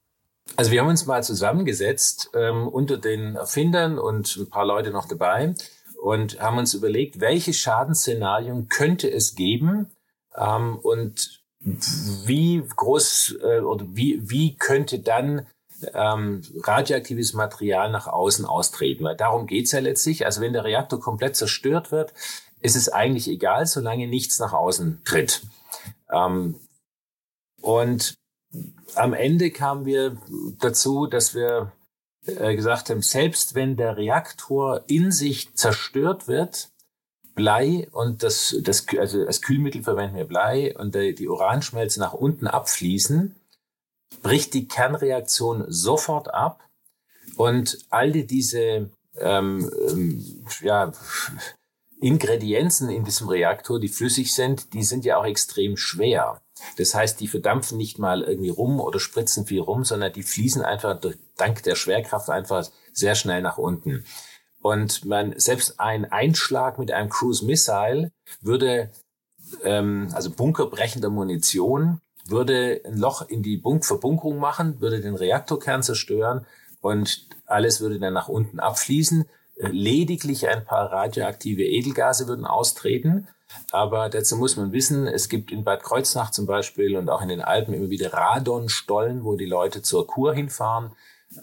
Also 0.57 0.71
wir 0.71 0.81
haben 0.81 0.89
uns 0.89 1.05
mal 1.05 1.23
zusammengesetzt 1.23 2.29
ähm, 2.33 2.67
unter 2.67 2.97
den 2.97 3.35
Erfindern 3.35 3.97
und 3.97 4.35
ein 4.35 4.49
paar 4.49 4.65
Leute 4.65 4.91
noch 4.91 5.07
dabei 5.07 5.55
und 6.01 6.39
haben 6.41 6.57
uns 6.57 6.73
überlegt, 6.73 7.19
welche 7.19 7.53
Schadensszenarien 7.53 8.67
könnte 8.67 9.09
es 9.09 9.35
geben 9.35 9.87
ähm, 10.35 10.77
und 10.77 11.41
wie 11.59 12.63
groß 12.75 13.35
äh, 13.43 13.59
oder 13.59 13.85
wie, 13.89 14.29
wie 14.29 14.55
könnte 14.57 14.99
dann 14.99 15.45
ähm, 15.93 16.41
radioaktives 16.63 17.33
Material 17.33 17.91
nach 17.91 18.07
außen 18.07 18.45
austreten. 18.45 19.03
Weil 19.03 19.15
darum 19.15 19.47
geht's 19.47 19.71
ja 19.71 19.79
letztlich. 19.79 20.25
Also 20.25 20.41
wenn 20.41 20.53
der 20.53 20.63
Reaktor 20.63 20.99
komplett 20.99 21.35
zerstört 21.35 21.91
wird, 21.91 22.13
ist 22.61 22.75
es 22.75 22.89
eigentlich 22.89 23.27
egal, 23.27 23.65
solange 23.65 24.07
nichts 24.07 24.39
nach 24.39 24.53
außen 24.53 25.01
tritt. 25.05 25.41
Ähm, 26.11 26.55
und 27.61 28.15
am 28.95 29.13
Ende 29.13 29.51
kamen 29.51 29.85
wir 29.85 30.17
dazu, 30.59 31.07
dass 31.07 31.33
wir 31.33 31.71
äh, 32.25 32.55
gesagt 32.55 32.89
haben, 32.89 33.01
selbst 33.01 33.55
wenn 33.55 33.77
der 33.77 33.97
Reaktor 33.97 34.83
in 34.87 35.11
sich 35.11 35.53
zerstört 35.55 36.27
wird, 36.27 36.69
Blei 37.33 37.87
und 37.91 38.23
das, 38.23 38.55
das, 38.61 38.85
also 38.97 39.25
als 39.25 39.41
Kühlmittel 39.41 39.83
verwenden 39.83 40.17
wir 40.17 40.25
Blei 40.25 40.75
und 40.77 40.95
die, 40.95 41.27
Uranschmelze 41.27 41.99
nach 41.99 42.13
unten 42.13 42.45
abfließen, 42.45 43.35
bricht 44.21 44.53
die 44.53 44.67
Kernreaktion 44.67 45.65
sofort 45.69 46.33
ab 46.33 46.67
und 47.37 47.79
all 47.89 48.11
diese 48.11 48.89
ähm, 49.17 49.71
ähm, 49.87 50.45
ja, 50.61 50.91
Ingredienzen 52.01 52.89
in 52.89 53.05
diesem 53.05 53.29
Reaktor, 53.29 53.79
die 53.79 53.87
flüssig 53.87 54.33
sind, 54.33 54.73
die 54.73 54.83
sind 54.83 55.05
ja 55.05 55.17
auch 55.17 55.25
extrem 55.25 55.77
schwer. 55.77 56.41
Das 56.77 56.93
heißt, 56.93 57.19
die 57.19 57.27
verdampfen 57.27 57.77
nicht 57.77 57.99
mal 57.99 58.21
irgendwie 58.21 58.49
rum 58.49 58.79
oder 58.79 58.99
spritzen 58.99 59.45
viel 59.45 59.61
rum, 59.61 59.83
sondern 59.83 60.13
die 60.13 60.23
fließen 60.23 60.61
einfach 60.61 60.99
durch, 60.99 61.17
dank 61.37 61.63
der 61.63 61.75
Schwerkraft 61.75 62.29
einfach 62.29 62.69
sehr 62.93 63.15
schnell 63.15 63.41
nach 63.41 63.57
unten. 63.57 64.05
Und 64.61 65.05
man 65.05 65.37
selbst 65.39 65.79
ein 65.79 66.11
Einschlag 66.11 66.77
mit 66.77 66.91
einem 66.91 67.09
Cruise 67.09 67.45
Missile 67.45 68.11
würde, 68.41 68.91
ähm, 69.63 70.09
also 70.13 70.29
bunkerbrechender 70.29 71.09
Munition, 71.09 71.99
würde 72.27 72.81
ein 72.85 72.97
Loch 72.97 73.27
in 73.27 73.41
die 73.41 73.57
Bunk 73.57 73.85
Verbunkerung 73.85 74.37
machen, 74.37 74.79
würde 74.79 75.01
den 75.01 75.15
Reaktorkern 75.15 75.81
zerstören 75.81 76.45
und 76.79 77.27
alles 77.45 77.81
würde 77.81 77.99
dann 77.99 78.13
nach 78.13 78.27
unten 78.27 78.59
abfließen. 78.59 79.25
Lediglich 79.69 80.47
ein 80.47 80.65
paar 80.65 80.91
radioaktive 80.91 81.63
Edelgase 81.63 82.27
würden 82.27 82.45
austreten. 82.45 83.27
Aber 83.71 84.09
dazu 84.09 84.37
muss 84.37 84.55
man 84.55 84.71
wissen, 84.71 85.07
es 85.07 85.29
gibt 85.29 85.51
in 85.51 85.63
Bad 85.63 85.83
Kreuznach 85.83 86.31
zum 86.31 86.45
Beispiel 86.45 86.95
und 86.95 87.09
auch 87.09 87.21
in 87.21 87.29
den 87.29 87.41
Alpen 87.41 87.73
immer 87.73 87.89
wieder 87.89 88.13
Radonstollen, 88.13 89.23
wo 89.23 89.35
die 89.35 89.45
Leute 89.45 89.81
zur 89.81 90.07
Kur 90.07 90.33
hinfahren. 90.33 90.91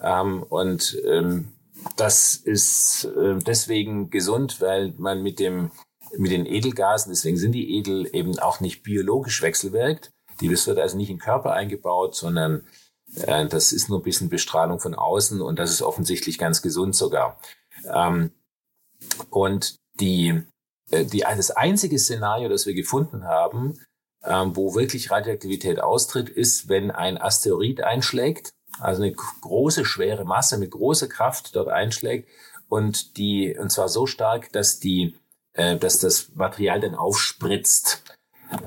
Ähm, 0.01 0.43
und 0.43 0.97
ähm, 1.05 1.53
das 1.95 2.35
ist 2.35 3.05
äh, 3.05 3.37
deswegen 3.39 4.09
gesund, 4.09 4.59
weil 4.59 4.93
man 4.97 5.21
mit 5.23 5.39
dem 5.39 5.71
mit 6.17 6.31
den 6.31 6.47
Edelgasen, 6.47 7.11
deswegen 7.11 7.37
sind 7.37 7.51
die 7.51 7.77
Edel 7.77 8.09
eben 8.13 8.39
auch 8.39 8.59
nicht 8.61 8.81
biologisch 8.81 9.41
wechselwirkt. 9.41 10.11
Die, 10.41 10.49
wird 10.49 10.79
also 10.79 10.97
nicht 10.97 11.09
in 11.09 11.17
den 11.17 11.21
Körper 11.21 11.53
eingebaut, 11.53 12.15
sondern 12.15 12.65
äh, 13.15 13.45
das 13.47 13.71
ist 13.71 13.89
nur 13.89 13.99
ein 13.99 14.03
bisschen 14.03 14.29
Bestrahlung 14.29 14.79
von 14.79 14.95
außen 14.95 15.41
und 15.41 15.59
das 15.59 15.69
ist 15.71 15.81
offensichtlich 15.81 16.37
ganz 16.37 16.61
gesund 16.61 16.95
sogar. 16.95 17.39
Ähm, 17.93 18.31
und 19.29 19.75
die, 19.99 20.43
äh, 20.91 21.05
die, 21.05 21.19
das 21.19 21.51
einzige 21.51 21.99
Szenario, 21.99 22.49
das 22.49 22.65
wir 22.65 22.73
gefunden 22.73 23.23
haben, 23.23 23.79
ähm, 24.23 24.55
wo 24.55 24.75
wirklich 24.75 25.11
Radioaktivität 25.11 25.79
austritt, 25.79 26.29
ist, 26.29 26.69
wenn 26.69 26.91
ein 26.91 27.17
Asteroid 27.17 27.81
einschlägt, 27.81 28.51
also 28.79 29.03
eine 29.03 29.13
große, 29.13 29.85
schwere 29.85 30.25
Masse 30.25 30.57
mit 30.57 30.71
großer 30.71 31.07
Kraft 31.07 31.55
dort 31.55 31.69
einschlägt 31.69 32.29
und 32.67 33.17
die, 33.17 33.57
und 33.57 33.71
zwar 33.71 33.89
so 33.89 34.05
stark, 34.05 34.51
dass 34.51 34.79
die, 34.79 35.15
äh, 35.53 35.77
dass 35.77 35.99
das 35.99 36.35
Material 36.35 36.79
dann 36.79 36.95
aufspritzt. 36.95 38.03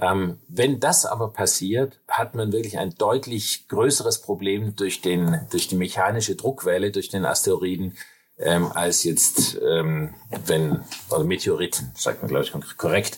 Ähm, 0.00 0.38
wenn 0.48 0.78
das 0.78 1.06
aber 1.06 1.32
passiert, 1.32 2.00
hat 2.08 2.35
man 2.35 2.52
wirklich 2.52 2.78
ein 2.78 2.94
deutlich 2.94 3.66
größeres 3.68 4.22
Problem 4.22 4.76
durch 4.76 5.00
den, 5.00 5.46
durch 5.50 5.66
die 5.68 5.76
mechanische 5.76 6.37
Druckwelle, 6.37 6.92
durch 6.92 7.08
den 7.08 7.24
Asteroiden, 7.24 7.96
ähm, 8.38 8.70
als 8.72 9.04
jetzt, 9.04 9.58
ähm, 9.62 10.14
wenn, 10.46 10.84
oder 11.10 11.24
Meteoriten, 11.24 11.92
sagt 11.94 12.22
man, 12.22 12.28
glaube 12.28 12.44
ich, 12.44 12.76
korrekt. 12.76 13.16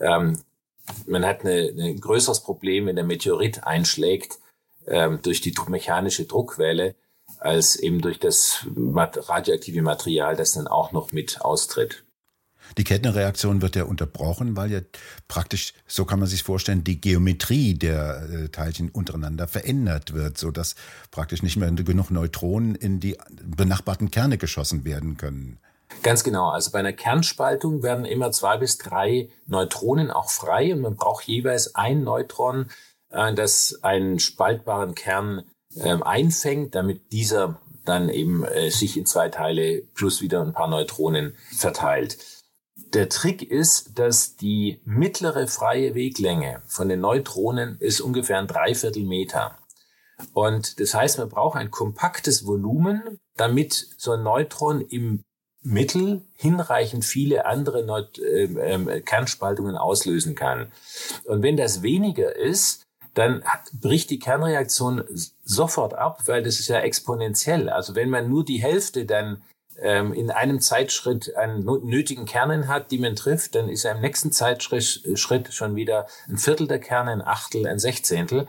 Ähm, 0.00 0.38
man 1.06 1.26
hat 1.26 1.44
eine, 1.44 1.72
ein 1.76 2.00
größeres 2.00 2.42
Problem, 2.42 2.86
wenn 2.86 2.96
der 2.96 3.04
Meteorit 3.04 3.64
einschlägt, 3.64 4.38
ähm, 4.86 5.20
durch 5.22 5.40
die 5.40 5.54
mechanische 5.68 6.24
Druckwelle, 6.24 6.94
als 7.38 7.76
eben 7.76 8.00
durch 8.00 8.18
das 8.18 8.66
radioaktive 8.76 9.82
Material, 9.82 10.34
das 10.36 10.52
dann 10.52 10.66
auch 10.66 10.92
noch 10.92 11.12
mit 11.12 11.40
austritt. 11.42 12.04
Die 12.76 12.84
Kettenreaktion 12.84 13.62
wird 13.62 13.76
ja 13.76 13.84
unterbrochen, 13.84 14.56
weil 14.56 14.70
ja 14.70 14.80
praktisch, 15.26 15.72
so 15.86 16.04
kann 16.04 16.18
man 16.18 16.28
sich 16.28 16.42
vorstellen, 16.42 16.84
die 16.84 17.00
Geometrie 17.00 17.74
der 17.74 18.28
äh, 18.30 18.48
Teilchen 18.48 18.90
untereinander 18.90 19.48
verändert 19.48 20.12
wird, 20.12 20.38
so 20.38 20.50
dass 20.50 20.74
praktisch 21.10 21.42
nicht 21.42 21.56
mehr 21.56 21.70
genug 21.70 22.10
Neutronen 22.10 22.74
in 22.74 23.00
die 23.00 23.16
benachbarten 23.44 24.10
Kerne 24.10 24.38
geschossen 24.38 24.84
werden 24.84 25.16
können. 25.16 25.58
Ganz 26.02 26.22
genau. 26.22 26.50
Also 26.50 26.70
bei 26.70 26.80
einer 26.80 26.92
Kernspaltung 26.92 27.82
werden 27.82 28.04
immer 28.04 28.30
zwei 28.30 28.58
bis 28.58 28.78
drei 28.78 29.30
Neutronen 29.46 30.10
auch 30.10 30.30
frei 30.30 30.72
und 30.72 30.80
man 30.80 30.96
braucht 30.96 31.24
jeweils 31.24 31.74
ein 31.74 32.04
Neutron, 32.04 32.70
äh, 33.10 33.32
das 33.34 33.80
einen 33.82 34.18
spaltbaren 34.18 34.94
Kern 34.94 35.44
äh, 35.76 35.96
einfängt, 36.02 36.74
damit 36.74 37.12
dieser 37.12 37.60
dann 37.84 38.08
eben 38.10 38.44
äh, 38.44 38.70
sich 38.70 38.96
in 38.96 39.06
zwei 39.06 39.28
Teile 39.28 39.82
plus 39.94 40.20
wieder 40.20 40.42
ein 40.42 40.52
paar 40.52 40.68
Neutronen 40.68 41.34
verteilt. 41.56 42.18
Der 42.94 43.08
Trick 43.08 43.42
ist, 43.42 43.98
dass 43.98 44.36
die 44.36 44.80
mittlere 44.84 45.46
freie 45.46 45.94
Weglänge 45.94 46.62
von 46.66 46.88
den 46.88 47.00
Neutronen 47.00 47.76
ist 47.80 48.00
ungefähr 48.00 48.38
ein 48.38 48.46
Dreiviertel 48.46 49.04
Meter. 49.04 49.58
Und 50.32 50.80
das 50.80 50.94
heißt, 50.94 51.18
man 51.18 51.28
braucht 51.28 51.56
ein 51.56 51.70
kompaktes 51.70 52.46
Volumen, 52.46 53.18
damit 53.36 53.88
so 53.98 54.12
ein 54.12 54.22
Neutron 54.22 54.80
im 54.80 55.22
Mittel 55.62 56.22
hinreichend 56.34 57.04
viele 57.04 57.44
andere 57.44 57.84
Neut 57.84 58.18
äh, 58.18 58.44
äh, 58.44 59.00
Kernspaltungen 59.00 59.76
auslösen 59.76 60.34
kann. 60.34 60.72
Und 61.24 61.42
wenn 61.42 61.56
das 61.56 61.82
weniger 61.82 62.34
ist, 62.36 62.84
dann 63.14 63.42
bricht 63.72 64.10
die 64.10 64.18
Kernreaktion 64.18 65.04
sofort 65.44 65.94
ab, 65.94 66.22
weil 66.26 66.42
das 66.42 66.60
ist 66.60 66.68
ja 66.68 66.78
exponentiell. 66.78 67.68
Also 67.68 67.94
wenn 67.94 68.10
man 68.10 68.28
nur 68.28 68.44
die 68.44 68.62
Hälfte 68.62 69.04
dann 69.04 69.42
ähm, 69.80 70.12
in 70.12 70.30
einem 70.30 70.60
Zeitschritt 70.60 71.34
einen 71.36 71.64
nötigen 71.64 72.24
Kernen 72.24 72.68
hat, 72.68 72.90
die 72.90 72.98
man 72.98 73.16
trifft, 73.16 73.54
dann 73.54 73.68
ist 73.68 73.84
er 73.84 73.94
im 73.94 74.00
nächsten 74.00 74.32
Zeitschritt 74.32 75.52
schon 75.52 75.76
wieder 75.76 76.06
ein 76.28 76.38
Viertel 76.38 76.66
der 76.66 76.80
Kerne, 76.80 77.12
ein 77.12 77.22
Achtel, 77.22 77.66
ein 77.66 77.78
Sechzehntel. 77.78 78.46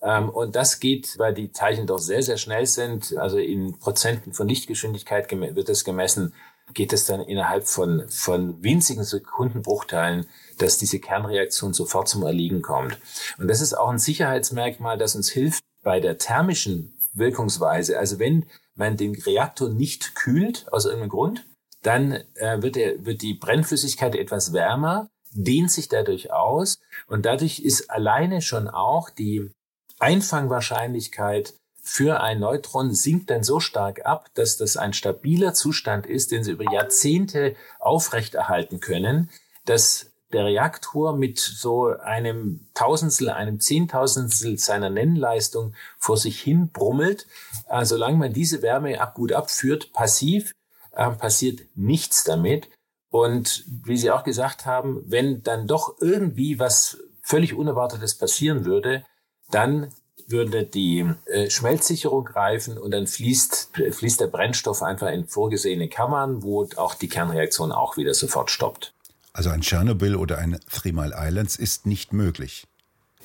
Ähm, 0.00 0.28
und 0.28 0.54
das 0.54 0.80
geht, 0.80 1.18
weil 1.18 1.34
die 1.34 1.52
Teilchen 1.52 1.86
doch 1.86 1.98
sehr, 1.98 2.22
sehr 2.22 2.36
schnell 2.36 2.66
sind, 2.66 3.16
also 3.16 3.38
in 3.38 3.78
Prozenten 3.78 4.32
von 4.32 4.48
Lichtgeschwindigkeit 4.48 5.30
wird 5.30 5.68
das 5.68 5.84
gemessen, 5.84 6.32
geht 6.74 6.92
es 6.92 7.06
dann 7.06 7.20
innerhalb 7.20 7.66
von, 7.66 8.04
von 8.08 8.62
winzigen 8.62 9.02
Sekundenbruchteilen, 9.02 10.26
dass 10.58 10.78
diese 10.78 11.00
Kernreaktion 11.00 11.72
sofort 11.72 12.08
zum 12.08 12.22
Erliegen 12.24 12.62
kommt. 12.62 12.98
Und 13.38 13.48
das 13.48 13.60
ist 13.60 13.74
auch 13.74 13.88
ein 13.88 13.98
Sicherheitsmerkmal, 13.98 14.98
das 14.98 15.16
uns 15.16 15.30
hilft 15.30 15.62
bei 15.82 15.98
der 15.98 16.18
thermischen 16.18 16.94
Wirkungsweise. 17.14 17.98
Also 17.98 18.18
wenn 18.18 18.46
man 18.78 18.96
den 18.96 19.14
Reaktor 19.14 19.68
nicht 19.68 20.14
kühlt 20.14 20.66
aus 20.72 20.84
irgendeinem 20.84 21.10
Grund, 21.10 21.44
dann 21.82 22.12
äh, 22.34 22.62
wird, 22.62 22.76
der, 22.76 23.04
wird 23.04 23.22
die 23.22 23.34
Brennflüssigkeit 23.34 24.14
etwas 24.14 24.52
wärmer, 24.52 25.08
dehnt 25.32 25.70
sich 25.70 25.88
dadurch 25.88 26.32
aus 26.32 26.78
und 27.06 27.26
dadurch 27.26 27.60
ist 27.60 27.90
alleine 27.90 28.40
schon 28.42 28.68
auch 28.68 29.10
die 29.10 29.50
Einfangwahrscheinlichkeit 29.98 31.54
für 31.82 32.20
ein 32.20 32.40
Neutron 32.40 32.92
sinkt 32.92 33.30
dann 33.30 33.42
so 33.42 33.60
stark 33.60 34.04
ab, 34.04 34.28
dass 34.34 34.58
das 34.58 34.76
ein 34.76 34.92
stabiler 34.92 35.54
Zustand 35.54 36.06
ist, 36.06 36.30
den 36.30 36.44
sie 36.44 36.52
über 36.52 36.70
Jahrzehnte 36.70 37.56
aufrechterhalten 37.78 38.80
können, 38.80 39.30
dass 39.64 40.12
der 40.32 40.44
Reaktor 40.44 41.16
mit 41.16 41.38
so 41.38 41.86
einem 41.86 42.66
Tausendstel, 42.74 43.30
einem 43.30 43.60
Zehntausendstel 43.60 44.58
seiner 44.58 44.90
Nennleistung 44.90 45.74
vor 45.98 46.16
sich 46.16 46.40
hin 46.40 46.70
brummelt. 46.70 47.26
Äh, 47.68 47.84
solange 47.84 48.18
man 48.18 48.32
diese 48.32 48.62
Wärme 48.62 49.00
ab, 49.00 49.14
gut 49.14 49.32
abführt, 49.32 49.92
passiv, 49.92 50.52
äh, 50.92 51.10
passiert 51.10 51.60
nichts 51.74 52.24
damit. 52.24 52.68
Und 53.10 53.64
wie 53.84 53.96
Sie 53.96 54.10
auch 54.10 54.24
gesagt 54.24 54.66
haben, 54.66 55.02
wenn 55.06 55.42
dann 55.42 55.66
doch 55.66 55.96
irgendwie 56.00 56.58
was 56.58 56.98
völlig 57.22 57.54
Unerwartetes 57.54 58.16
passieren 58.16 58.64
würde, 58.64 59.04
dann 59.50 59.92
würde 60.26 60.64
die 60.64 61.10
äh, 61.24 61.48
Schmelzsicherung 61.48 62.26
greifen 62.26 62.76
und 62.76 62.90
dann 62.90 63.06
fließt, 63.06 63.70
fließt 63.92 64.20
der 64.20 64.26
Brennstoff 64.26 64.82
einfach 64.82 65.08
in 65.08 65.26
vorgesehene 65.26 65.88
Kammern, 65.88 66.42
wo 66.42 66.68
auch 66.76 66.94
die 66.94 67.08
Kernreaktion 67.08 67.72
auch 67.72 67.96
wieder 67.96 68.12
sofort 68.12 68.50
stoppt. 68.50 68.92
Also 69.38 69.50
ein 69.50 69.60
Tschernobyl 69.60 70.16
oder 70.16 70.38
ein 70.38 70.58
Three 70.68 70.90
Mile 70.90 71.14
Islands 71.16 71.54
ist 71.54 71.86
nicht 71.86 72.12
möglich. 72.12 72.66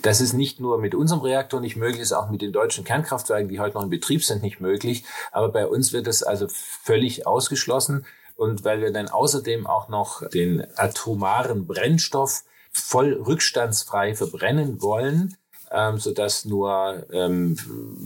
Das 0.03 0.21
ist 0.21 0.33
nicht 0.33 0.59
nur 0.59 0.77
mit 0.77 0.93
unserem 0.93 1.21
Reaktor 1.21 1.59
nicht 1.59 1.75
möglich, 1.75 2.01
ist 2.01 2.11
auch 2.11 2.29
mit 2.29 2.43
den 2.43 2.53
deutschen 2.53 2.83
Kernkraftwerken, 2.83 3.49
die 3.49 3.59
heute 3.59 3.73
noch 3.73 3.83
in 3.83 3.89
Betrieb 3.89 4.23
sind, 4.23 4.43
nicht 4.43 4.59
möglich. 4.59 5.05
Aber 5.31 5.49
bei 5.49 5.65
uns 5.65 5.91
wird 5.91 6.05
es 6.05 6.21
also 6.21 6.47
völlig 6.49 7.25
ausgeschlossen. 7.25 8.05
Und 8.35 8.63
weil 8.63 8.79
wir 8.79 8.93
dann 8.93 9.09
außerdem 9.09 9.65
auch 9.65 9.89
noch 9.89 10.29
den 10.29 10.63
atomaren 10.75 11.65
Brennstoff 11.65 12.43
voll 12.71 13.13
rückstandsfrei 13.13 14.13
verbrennen 14.13 14.83
wollen, 14.83 15.35
ähm, 15.71 15.97
sodass 15.97 16.45
nur 16.45 17.07
ähm, 17.11 17.57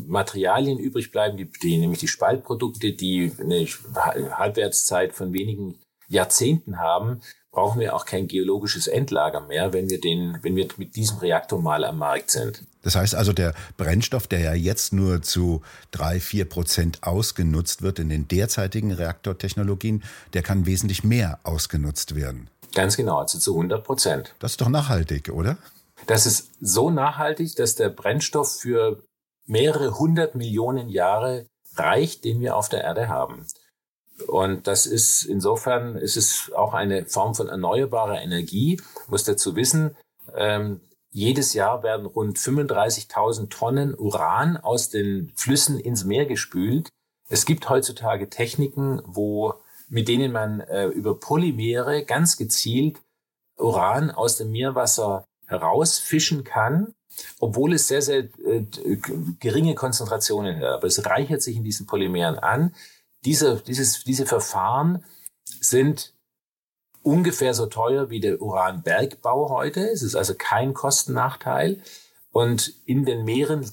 Materialien 0.07 0.79
übrig 0.79 1.11
bleiben, 1.11 1.35
die, 1.35 1.51
die, 1.61 1.77
nämlich 1.77 1.99
die 1.99 2.07
Spaltprodukte, 2.07 2.93
die 2.93 3.33
eine 3.37 3.67
Halbwertszeit 4.37 5.13
von 5.13 5.33
wenigen 5.33 5.77
Jahrzehnten 6.07 6.79
haben, 6.79 7.19
brauchen 7.57 7.79
wir 7.79 7.95
auch 7.95 8.05
kein 8.05 8.27
geologisches 8.27 8.85
Endlager 8.85 9.41
mehr, 9.41 9.73
wenn 9.73 9.89
wir 9.89 9.99
den, 9.99 10.37
wenn 10.43 10.55
wir 10.55 10.67
mit 10.77 10.95
diesem 10.95 11.17
Reaktor 11.17 11.59
mal 11.59 11.85
am 11.85 11.97
Markt 11.97 12.29
sind. 12.29 12.63
Das 12.83 12.95
heißt 12.95 13.15
also, 13.15 13.33
der 13.33 13.55
Brennstoff, 13.77 14.27
der 14.27 14.41
ja 14.41 14.53
jetzt 14.53 14.93
nur 14.93 15.23
zu 15.23 15.63
drei, 15.89 16.19
vier 16.19 16.45
Prozent 16.45 17.01
ausgenutzt 17.01 17.81
wird 17.81 17.97
in 17.97 18.09
den 18.09 18.27
derzeitigen 18.27 18.91
Reaktortechnologien, 18.91 20.03
der 20.33 20.43
kann 20.43 20.67
wesentlich 20.67 21.03
mehr 21.03 21.39
ausgenutzt 21.41 22.13
werden. 22.13 22.47
Ganz 22.75 22.95
genau, 22.95 23.17
also 23.17 23.39
zu 23.39 23.53
100 23.55 23.83
Prozent. 23.83 24.35
Das 24.37 24.51
ist 24.51 24.61
doch 24.61 24.69
nachhaltig, 24.69 25.29
oder? 25.29 25.57
Das 26.05 26.27
ist 26.27 26.51
so 26.61 26.91
nachhaltig, 26.91 27.55
dass 27.55 27.73
der 27.73 27.89
Brennstoff 27.89 28.59
für 28.59 29.01
mehrere 29.47 29.97
hundert 29.97 30.35
Millionen 30.35 30.89
Jahre 30.89 31.47
reicht, 31.73 32.23
den 32.23 32.39
wir 32.39 32.55
auf 32.55 32.69
der 32.69 32.83
Erde 32.83 33.07
haben. 33.07 33.47
Und 34.25 34.67
das 34.67 34.85
ist 34.85 35.23
insofern 35.23 35.95
ist 35.95 36.17
es 36.17 36.51
auch 36.55 36.73
eine 36.73 37.05
Form 37.05 37.35
von 37.35 37.49
erneuerbarer 37.49 38.21
Energie. 38.21 38.81
Muss 39.07 39.23
dazu 39.23 39.55
wissen, 39.55 39.95
ähm, 40.35 40.81
jedes 41.11 41.53
Jahr 41.53 41.83
werden 41.83 42.05
rund 42.05 42.37
35.000 42.37 43.49
Tonnen 43.49 43.95
Uran 43.95 44.57
aus 44.57 44.89
den 44.89 45.31
Flüssen 45.35 45.79
ins 45.79 46.03
Meer 46.03 46.25
gespült. 46.25 46.89
Es 47.29 47.45
gibt 47.45 47.69
heutzutage 47.69 48.29
Techniken, 48.29 49.01
wo 49.05 49.55
mit 49.89 50.07
denen 50.07 50.31
man 50.31 50.59
äh, 50.61 50.87
über 50.87 51.19
Polymere 51.19 52.03
ganz 52.03 52.37
gezielt 52.37 52.99
Uran 53.57 54.11
aus 54.11 54.37
dem 54.37 54.51
Meerwasser 54.51 55.25
herausfischen 55.47 56.43
kann, 56.43 56.93
obwohl 57.39 57.73
es 57.73 57.87
sehr, 57.87 58.01
sehr 58.01 58.25
äh, 58.45 58.65
geringe 59.39 59.75
Konzentrationen 59.75 60.57
hat. 60.57 60.65
Aber 60.65 60.87
es 60.87 61.05
reichert 61.05 61.41
sich 61.41 61.55
in 61.55 61.63
diesen 61.63 61.87
Polymeren 61.87 62.37
an 62.37 62.75
diese, 63.27 63.57
dieses, 63.57 64.05
diese 64.05 64.25
Verfahren 64.25 65.03
sind 65.59 66.13
ungefähr 67.03 67.53
so 67.53 67.65
teuer 67.65 68.09
wie 68.09 68.21
der 68.21 68.41
Uranbergbau 68.41 69.49
heute. 69.49 69.81
Es 69.81 70.01
ist 70.01 70.15
also 70.15 70.33
kein 70.33 70.73
Kostennachteil. 70.73 71.81
Und 72.31 72.73
in 72.85 73.03
den 73.03 73.25
Meeren 73.25 73.69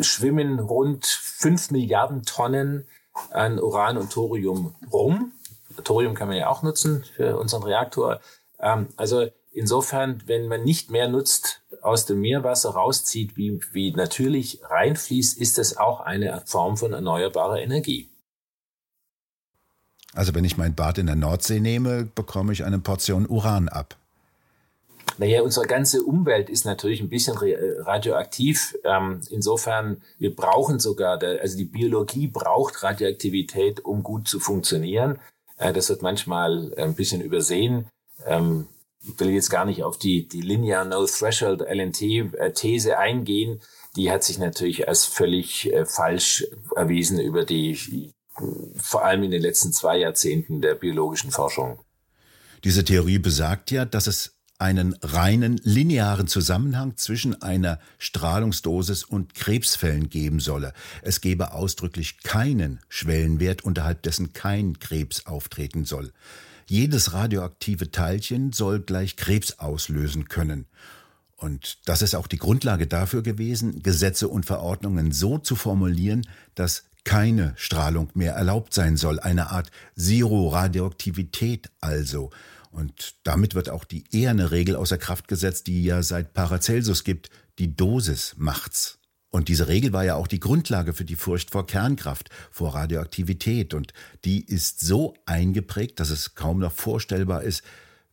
schwimmen 0.00 0.58
rund 0.58 1.06
fünf 1.06 1.70
Milliarden 1.70 2.24
Tonnen 2.24 2.86
an 3.30 3.58
Uran 3.58 3.96
und 3.96 4.12
Thorium 4.12 4.74
rum. 4.92 5.32
Thorium 5.82 6.14
kann 6.14 6.28
man 6.28 6.36
ja 6.36 6.48
auch 6.48 6.62
nutzen 6.62 7.04
für 7.16 7.38
unseren 7.38 7.62
Reaktor. 7.62 8.20
Ähm, 8.60 8.88
also 8.96 9.28
insofern, 9.52 10.22
wenn 10.26 10.48
man 10.48 10.62
nicht 10.62 10.90
mehr 10.90 11.08
nutzt, 11.08 11.62
aus 11.80 12.04
dem 12.04 12.20
Meerwasser 12.20 12.70
rauszieht, 12.70 13.36
wie, 13.38 13.60
wie 13.72 13.92
natürlich 13.92 14.60
reinfließt, 14.62 15.38
ist 15.38 15.56
das 15.56 15.78
auch 15.78 16.00
eine 16.00 16.42
Form 16.44 16.76
von 16.76 16.92
erneuerbarer 16.92 17.60
Energie. 17.60 18.11
Also 20.14 20.34
wenn 20.34 20.44
ich 20.44 20.56
mein 20.56 20.74
Bad 20.74 20.98
in 20.98 21.06
der 21.06 21.16
Nordsee 21.16 21.60
nehme, 21.60 22.04
bekomme 22.04 22.52
ich 22.52 22.64
eine 22.64 22.78
Portion 22.78 23.26
Uran 23.26 23.68
ab. 23.68 23.96
Naja, 25.18 25.42
unsere 25.42 25.66
ganze 25.66 26.02
Umwelt 26.02 26.48
ist 26.48 26.64
natürlich 26.64 27.00
ein 27.00 27.08
bisschen 27.08 27.36
äh, 27.42 27.80
radioaktiv. 27.80 28.76
Ähm, 28.84 29.20
insofern, 29.30 30.02
wir 30.18 30.34
brauchen 30.34 30.80
sogar, 30.80 31.22
also 31.22 31.56
die 31.56 31.64
Biologie 31.64 32.28
braucht 32.28 32.82
Radioaktivität, 32.82 33.84
um 33.84 34.02
gut 34.02 34.28
zu 34.28 34.40
funktionieren. 34.40 35.18
Äh, 35.58 35.72
das 35.72 35.88
wird 35.88 36.02
manchmal 36.02 36.72
ein 36.76 36.94
bisschen 36.94 37.20
übersehen. 37.20 37.88
Ähm, 38.26 38.68
ich 39.02 39.18
will 39.18 39.30
jetzt 39.30 39.50
gar 39.50 39.64
nicht 39.64 39.82
auf 39.82 39.98
die, 39.98 40.28
die 40.28 40.40
Linear 40.40 40.84
No 40.84 41.04
Threshold 41.06 41.60
LNT-These 41.60 42.92
äh, 42.92 42.94
eingehen. 42.94 43.60
Die 43.96 44.10
hat 44.10 44.24
sich 44.24 44.38
natürlich 44.38 44.88
als 44.88 45.04
völlig 45.04 45.70
falsch 45.84 46.46
erwiesen 46.74 47.18
über 47.20 47.44
die 47.44 48.12
vor 48.76 49.04
allem 49.04 49.22
in 49.24 49.30
den 49.30 49.42
letzten 49.42 49.72
zwei 49.72 49.98
Jahrzehnten 49.98 50.60
der 50.60 50.74
biologischen 50.74 51.30
Forschung. 51.30 51.80
Diese 52.64 52.84
Theorie 52.84 53.18
besagt 53.18 53.70
ja, 53.70 53.84
dass 53.84 54.06
es 54.06 54.34
einen 54.58 54.94
reinen 55.02 55.60
linearen 55.64 56.28
Zusammenhang 56.28 56.96
zwischen 56.96 57.42
einer 57.42 57.80
Strahlungsdosis 57.98 59.02
und 59.02 59.34
Krebsfällen 59.34 60.08
geben 60.08 60.38
solle. 60.38 60.72
Es 61.02 61.20
gebe 61.20 61.52
ausdrücklich 61.52 62.22
keinen 62.22 62.78
Schwellenwert, 62.88 63.64
unterhalb 63.64 64.02
dessen 64.02 64.32
kein 64.32 64.78
Krebs 64.78 65.26
auftreten 65.26 65.84
soll. 65.84 66.12
Jedes 66.68 67.12
radioaktive 67.12 67.90
Teilchen 67.90 68.52
soll 68.52 68.78
gleich 68.78 69.16
Krebs 69.16 69.58
auslösen 69.58 70.28
können. 70.28 70.66
Und 71.36 71.78
das 71.86 72.00
ist 72.00 72.14
auch 72.14 72.28
die 72.28 72.38
Grundlage 72.38 72.86
dafür 72.86 73.22
gewesen, 73.22 73.82
Gesetze 73.82 74.28
und 74.28 74.46
Verordnungen 74.46 75.10
so 75.10 75.38
zu 75.38 75.56
formulieren, 75.56 76.24
dass 76.54 76.84
keine 77.04 77.54
Strahlung 77.56 78.10
mehr 78.14 78.34
erlaubt 78.34 78.74
sein 78.74 78.96
soll, 78.96 79.18
eine 79.20 79.50
Art 79.50 79.70
Zero-Radioaktivität 79.96 81.70
also. 81.80 82.30
Und 82.70 83.16
damit 83.24 83.54
wird 83.54 83.68
auch 83.68 83.84
die 83.84 84.04
eherne 84.12 84.50
Regel 84.50 84.76
außer 84.76 84.98
Kraft 84.98 85.28
gesetzt, 85.28 85.66
die 85.66 85.84
ja 85.84 86.02
seit 86.02 86.32
Paracelsus 86.32 87.04
gibt, 87.04 87.30
die 87.58 87.76
Dosis 87.76 88.34
macht's. 88.38 88.98
Und 89.30 89.48
diese 89.48 89.68
Regel 89.68 89.92
war 89.92 90.04
ja 90.04 90.16
auch 90.16 90.26
die 90.26 90.40
Grundlage 90.40 90.92
für 90.92 91.06
die 91.06 91.16
Furcht 91.16 91.50
vor 91.50 91.66
Kernkraft, 91.66 92.28
vor 92.50 92.74
Radioaktivität. 92.74 93.72
Und 93.72 93.94
die 94.24 94.44
ist 94.44 94.80
so 94.80 95.14
eingeprägt, 95.24 96.00
dass 96.00 96.10
es 96.10 96.34
kaum 96.34 96.58
noch 96.58 96.72
vorstellbar 96.72 97.42
ist, 97.42 97.62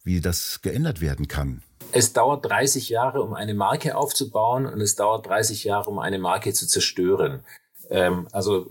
wie 0.03 0.21
das 0.21 0.61
geändert 0.61 1.01
werden 1.01 1.27
kann. 1.27 1.61
Es 1.91 2.13
dauert 2.13 2.45
30 2.45 2.89
Jahre, 2.89 3.21
um 3.21 3.33
eine 3.33 3.53
Marke 3.53 3.97
aufzubauen 3.97 4.65
und 4.65 4.79
es 4.79 4.95
dauert 4.95 5.25
30 5.25 5.65
Jahre, 5.65 5.89
um 5.89 5.99
eine 5.99 6.19
Marke 6.19 6.53
zu 6.53 6.67
zerstören. 6.67 7.43
Ähm, 7.89 8.27
also 8.31 8.67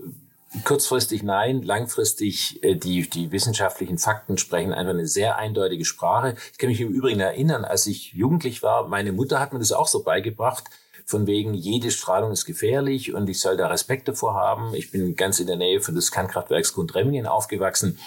kurzfristig 0.63 1.23
nein, 1.23 1.61
langfristig 1.61 2.63
äh, 2.63 2.75
die, 2.75 3.09
die 3.09 3.31
wissenschaftlichen 3.31 3.97
Fakten 3.97 4.37
sprechen 4.37 4.73
einfach 4.73 4.93
eine 4.93 5.07
sehr 5.07 5.37
eindeutige 5.37 5.85
Sprache. 5.85 6.35
Ich 6.51 6.57
kann 6.57 6.69
mich 6.69 6.81
im 6.81 6.89
Übrigen 6.89 7.19
erinnern, 7.19 7.65
als 7.65 7.85
ich 7.87 8.13
jugendlich 8.13 8.63
war, 8.63 8.87
meine 8.87 9.11
Mutter 9.11 9.39
hat 9.39 9.53
mir 9.53 9.59
das 9.59 9.71
auch 9.71 9.87
so 9.87 10.03
beigebracht, 10.03 10.65
von 11.05 11.25
wegen, 11.25 11.55
jede 11.55 11.89
Strahlung 11.89 12.31
ist 12.31 12.45
gefährlich 12.45 13.15
und 13.15 13.29
ich 13.29 13.39
soll 13.39 13.57
da 13.57 13.67
Respekt 13.67 14.07
davor 14.07 14.35
haben. 14.35 14.75
Ich 14.75 14.91
bin 14.91 15.15
ganz 15.15 15.39
in 15.39 15.47
der 15.47 15.55
Nähe 15.55 15.81
von 15.81 15.95
des 15.95 16.11
Kernkraftwerks 16.11 16.73
Gundremmingen 16.73 17.25
aufgewachsen, 17.25 17.97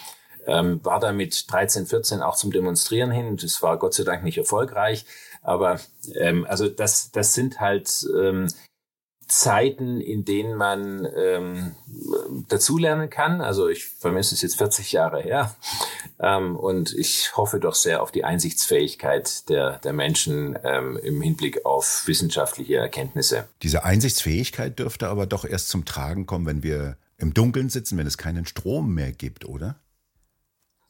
ähm, 0.46 0.84
war 0.84 1.00
da 1.00 1.12
mit 1.12 1.50
13, 1.50 1.86
14 1.86 2.22
auch 2.22 2.36
zum 2.36 2.52
Demonstrieren 2.52 3.10
hin. 3.10 3.36
Das 3.36 3.60
war 3.60 3.76
Gott 3.78 3.94
sei 3.94 4.04
Dank 4.04 4.22
nicht 4.22 4.38
erfolgreich. 4.38 5.04
Aber 5.42 5.80
ähm, 6.14 6.46
also 6.48 6.68
das, 6.68 7.10
das 7.10 7.34
sind 7.34 7.58
halt 7.58 8.06
ähm, 8.16 8.46
Zeiten, 9.26 10.00
in 10.00 10.24
denen 10.24 10.56
man 10.56 11.06
ähm, 11.16 11.74
dazulernen 12.48 13.10
kann. 13.10 13.40
Also 13.40 13.68
ich 13.68 13.84
vermisse 13.84 14.34
es 14.34 14.42
jetzt 14.42 14.56
40 14.58 14.92
Jahre 14.92 15.22
her 15.22 15.54
ähm, 16.20 16.56
und 16.56 16.94
ich 16.94 17.36
hoffe 17.36 17.60
doch 17.60 17.74
sehr 17.74 18.02
auf 18.02 18.12
die 18.12 18.24
Einsichtsfähigkeit 18.24 19.48
der, 19.48 19.78
der 19.78 19.92
Menschen 19.92 20.58
ähm, 20.64 20.98
im 21.02 21.20
Hinblick 21.20 21.64
auf 21.64 22.04
wissenschaftliche 22.06 22.76
Erkenntnisse. 22.76 23.48
Diese 23.62 23.84
Einsichtsfähigkeit 23.84 24.78
dürfte 24.78 25.08
aber 25.08 25.26
doch 25.26 25.44
erst 25.44 25.68
zum 25.68 25.84
Tragen 25.84 26.26
kommen, 26.26 26.46
wenn 26.46 26.62
wir 26.62 26.96
im 27.18 27.34
Dunkeln 27.34 27.70
sitzen, 27.70 27.98
wenn 27.98 28.06
es 28.06 28.18
keinen 28.18 28.46
Strom 28.46 28.94
mehr 28.94 29.12
gibt, 29.12 29.44
oder? 29.44 29.76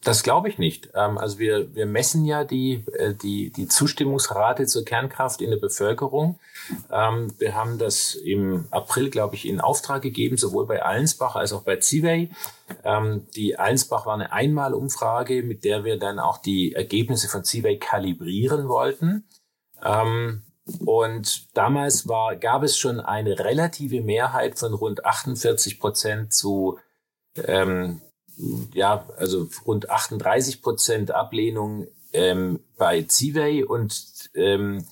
Das 0.04 0.24
glaube 0.24 0.48
ich 0.48 0.58
nicht. 0.58 0.88
Ähm, 0.94 1.16
also 1.16 1.38
wir, 1.38 1.74
wir 1.76 1.86
messen 1.86 2.24
ja 2.24 2.42
die, 2.44 2.84
äh, 2.98 3.14
die, 3.14 3.50
die 3.50 3.68
Zustimmungsrate 3.68 4.66
zur 4.66 4.84
Kernkraft 4.84 5.40
in 5.40 5.50
der 5.50 5.58
Bevölkerung. 5.58 6.40
Ähm, 6.90 7.32
wir 7.38 7.54
haben 7.54 7.78
das 7.78 8.16
im 8.16 8.66
April, 8.72 9.10
glaube 9.10 9.36
ich, 9.36 9.46
in 9.46 9.60
Auftrag 9.60 10.02
gegeben, 10.02 10.36
sowohl 10.36 10.66
bei 10.66 10.82
Allensbach 10.82 11.36
als 11.36 11.52
auch 11.52 11.62
bei 11.62 11.76
Zivey. 11.76 12.30
Ähm, 12.84 13.28
die 13.36 13.56
Allensbach 13.58 14.04
war 14.04 14.14
eine 14.14 14.32
Einmalumfrage, 14.32 15.44
mit 15.44 15.62
der 15.62 15.84
wir 15.84 15.98
dann 15.98 16.18
auch 16.18 16.38
die 16.38 16.74
Ergebnisse 16.74 17.28
von 17.28 17.44
Zivey 17.44 17.78
kalibrieren 17.78 18.68
wollten. 18.68 19.24
Und 20.84 21.56
damals 21.56 22.06
war, 22.06 22.36
gab 22.36 22.62
es 22.62 22.78
schon 22.78 23.00
eine 23.00 23.40
relative 23.40 24.00
Mehrheit 24.00 24.60
von 24.60 24.74
rund 24.74 25.04
48 25.04 25.80
Prozent 25.80 26.32
zu 26.32 26.78
ähm, 27.36 28.00
ja, 28.72 29.06
also 29.16 29.48
rund 29.66 29.90
38 29.90 30.62
Prozent 30.62 31.10
Ablehnung 31.10 31.86
ähm, 32.12 32.60
bei 32.76 33.02
Zivey 33.02 33.64
und 33.64 34.30
ähm, 34.34 34.84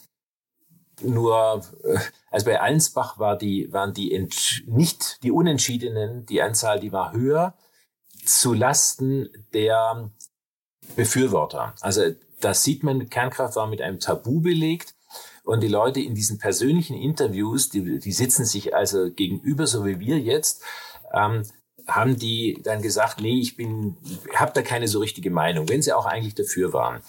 nur, 1.02 1.64
äh, 1.84 1.98
also 2.30 2.46
bei 2.46 2.60
Allensbach 2.60 3.18
war 3.18 3.36
die, 3.36 3.72
waren 3.72 3.94
die 3.94 4.28
nicht 4.66 5.22
die 5.22 5.30
Unentschiedenen, 5.30 6.26
die 6.26 6.42
Anzahl, 6.42 6.80
die 6.80 6.92
war 6.92 7.12
höher, 7.12 7.54
zu 8.24 8.52
Lasten 8.52 9.28
der 9.54 10.10
Befürworter. 10.96 11.74
Also 11.80 12.14
das 12.40 12.62
sieht 12.62 12.82
man, 12.82 13.08
Kernkraft 13.08 13.56
war 13.56 13.66
mit 13.66 13.80
einem 13.80 14.00
Tabu 14.00 14.40
belegt. 14.40 14.94
Und 15.42 15.62
die 15.62 15.68
Leute 15.68 16.00
in 16.00 16.14
diesen 16.14 16.38
persönlichen 16.38 16.96
Interviews, 16.96 17.70
die, 17.70 17.98
die 17.98 18.12
sitzen 18.12 18.44
sich 18.44 18.74
also 18.74 19.10
gegenüber, 19.10 19.66
so 19.66 19.84
wie 19.84 19.98
wir 19.98 20.18
jetzt, 20.20 20.62
ähm, 21.12 21.42
haben 21.90 22.18
die 22.18 22.60
dann 22.62 22.82
gesagt, 22.82 23.20
nee, 23.20 23.40
ich 23.40 23.56
bin, 23.56 23.96
habe 24.34 24.52
da 24.54 24.62
keine 24.62 24.88
so 24.88 25.00
richtige 25.00 25.30
Meinung, 25.30 25.68
wenn 25.68 25.82
sie 25.82 25.92
auch 25.92 26.06
eigentlich 26.06 26.34
dafür 26.34 26.72
waren. 26.72 27.02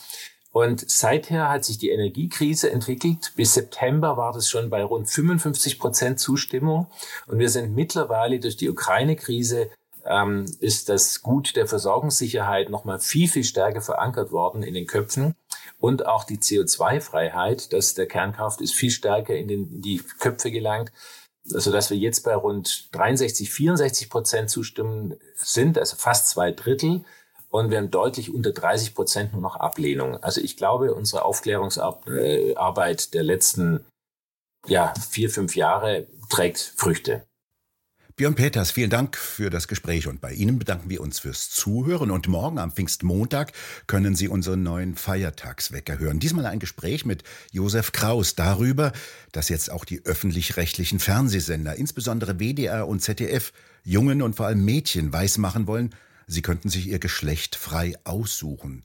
Und 0.51 0.89
seither 0.89 1.49
hat 1.49 1.63
sich 1.63 1.77
die 1.77 1.91
Energiekrise 1.91 2.71
entwickelt. 2.71 3.32
Bis 3.38 3.53
September 3.53 4.17
war 4.17 4.34
das 4.34 4.49
schon 4.49 4.69
bei 4.69 4.84
rund 4.84 5.09
55 5.09 5.79
Prozent 5.79 6.19
Zustimmung. 6.19 6.88
Und 7.27 7.39
wir 7.39 7.49
sind 7.49 7.73
mittlerweile 7.73 8.39
durch 8.39 8.57
die 8.57 8.69
Ukraine-Krise 8.69 9.69
ähm, 10.05 10.45
ist 10.59 10.89
das 10.89 11.21
Gut 11.21 11.55
der 11.55 11.67
Versorgungssicherheit 11.67 12.69
nochmal 12.69 12.99
viel, 12.99 13.29
viel 13.29 13.43
stärker 13.43 13.82
verankert 13.82 14.32
worden 14.32 14.63
in 14.63 14.73
den 14.73 14.88
Köpfen. 14.88 15.36
Und 15.79 16.05
auch 16.05 16.25
die 16.25 16.38
CO2-Freiheit, 16.38 17.71
dass 17.71 17.93
der 17.93 18.07
Kernkraft 18.07 18.61
ist 18.61 18.73
viel 18.73 18.91
stärker 18.91 19.36
in, 19.36 19.47
den, 19.47 19.71
in 19.71 19.82
die 19.82 20.01
Köpfe 20.19 20.51
gelangt 20.51 20.91
also 21.54 21.72
dass 21.72 21.89
wir 21.89 21.98
jetzt 21.98 22.24
bei 22.24 22.36
rund 22.36 22.89
63, 22.96 23.52
64 23.52 24.10
Prozent 24.10 24.50
Zustimmen 24.50 25.16
sind, 25.36 25.78
also 25.78 25.96
fast 25.96 26.30
zwei 26.30 26.52
Drittel. 26.52 27.04
Und 27.50 27.70
wir 27.70 27.80
haben 27.80 27.92
deutlich 27.92 28.34
unter 28.34 28.52
30 28.52 28.96
Prozent 28.96 29.34
nur 29.34 29.42
noch 29.42 29.58
Ablehnung. 29.58 30.16
Also 30.24 30.39
ich 30.39 30.56
glaube, 30.56 30.94
unsere 30.94 31.26
Aufklärungsarbeit 31.26 33.14
der 33.14 33.24
letzten 33.24 33.86
ja, 34.68 34.94
vier, 35.10 35.30
fünf 35.30 35.56
Jahre 35.56 36.08
trägt 36.30 36.74
Früchte. 36.78 37.24
Björn 38.16 38.36
Peters, 38.36 38.72
vielen 38.72 38.89
Dank 38.89 39.16
für 39.16 39.49
das 39.49 39.68
Gespräch 39.68 40.07
und 40.07 40.22
bei 40.22 40.34
Ihnen 40.34 40.59
bedanken 40.59 40.89
wir 40.89 41.01
uns 41.01 41.20
fürs 41.20 41.49
Zuhören 41.49 42.12
und 42.12 42.28
morgen 42.28 42.57
am 42.57 42.72
Pfingstmontag 42.72 43.53
können 43.88 44.16
Sie 44.16 44.28
unseren 44.28 44.64
neuen 44.64 44.95
Feiertagswecker 44.95 45.97
hören. 45.97 46.20
Diesmal 46.20 46.45
ein 46.45 46.59
Gespräch 46.59 47.05
mit 47.05 47.24
Josef 47.51 47.91
Kraus 47.93 48.36
darüber, 48.36 48.91
dass 49.32 49.49
jetzt 49.49 49.72
auch 49.72 49.86
die 49.86 50.05
öffentlich-rechtlichen 50.05 50.99
Fernsehsender, 50.99 51.76
insbesondere 51.76 52.39
WDR 52.39 52.88
und 52.88 53.01
ZDF, 53.01 53.53
Jungen 53.84 54.22
und 54.22 54.36
vor 54.36 54.47
allem 54.47 54.66
Mädchen 54.66 55.14
weismachen 55.14 55.66
wollen, 55.68 55.95
sie 56.28 56.41
könnten 56.41 56.70
sich 56.70 56.88
ihr 56.88 56.99
Geschlecht 56.99 57.55
frei 57.55 57.93
aussuchen. 58.03 58.84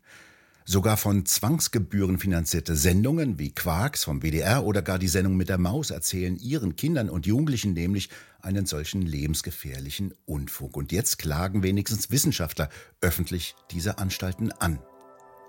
Sogar 0.68 0.96
von 0.96 1.24
Zwangsgebühren 1.24 2.18
finanzierte 2.18 2.74
Sendungen 2.74 3.38
wie 3.38 3.52
Quarks 3.52 4.02
vom 4.02 4.22
WDR 4.22 4.64
oder 4.64 4.82
gar 4.82 4.98
die 4.98 5.06
Sendung 5.06 5.36
mit 5.36 5.48
der 5.48 5.58
Maus 5.58 5.92
erzählen 5.92 6.36
ihren 6.36 6.74
Kindern 6.74 7.08
und 7.08 7.24
Jugendlichen 7.24 7.72
nämlich 7.72 8.10
einen 8.46 8.64
solchen 8.64 9.02
lebensgefährlichen 9.02 10.14
Unfug. 10.24 10.76
Und 10.76 10.92
jetzt 10.92 11.18
klagen 11.18 11.62
wenigstens 11.62 12.10
Wissenschaftler 12.10 12.70
öffentlich 13.02 13.54
diese 13.70 13.98
Anstalten 13.98 14.52
an. 14.52 14.78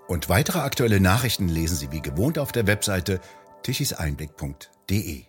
Und 0.08 0.28
weitere 0.28 0.58
aktuelle 0.58 1.00
Nachrichten 1.00 1.48
lesen 1.48 1.76
Sie 1.76 1.92
wie 1.92 2.02
gewohnt 2.02 2.38
auf 2.38 2.52
der 2.52 2.66
Webseite 2.66 3.20
tichiseinblick.de. 3.62 5.27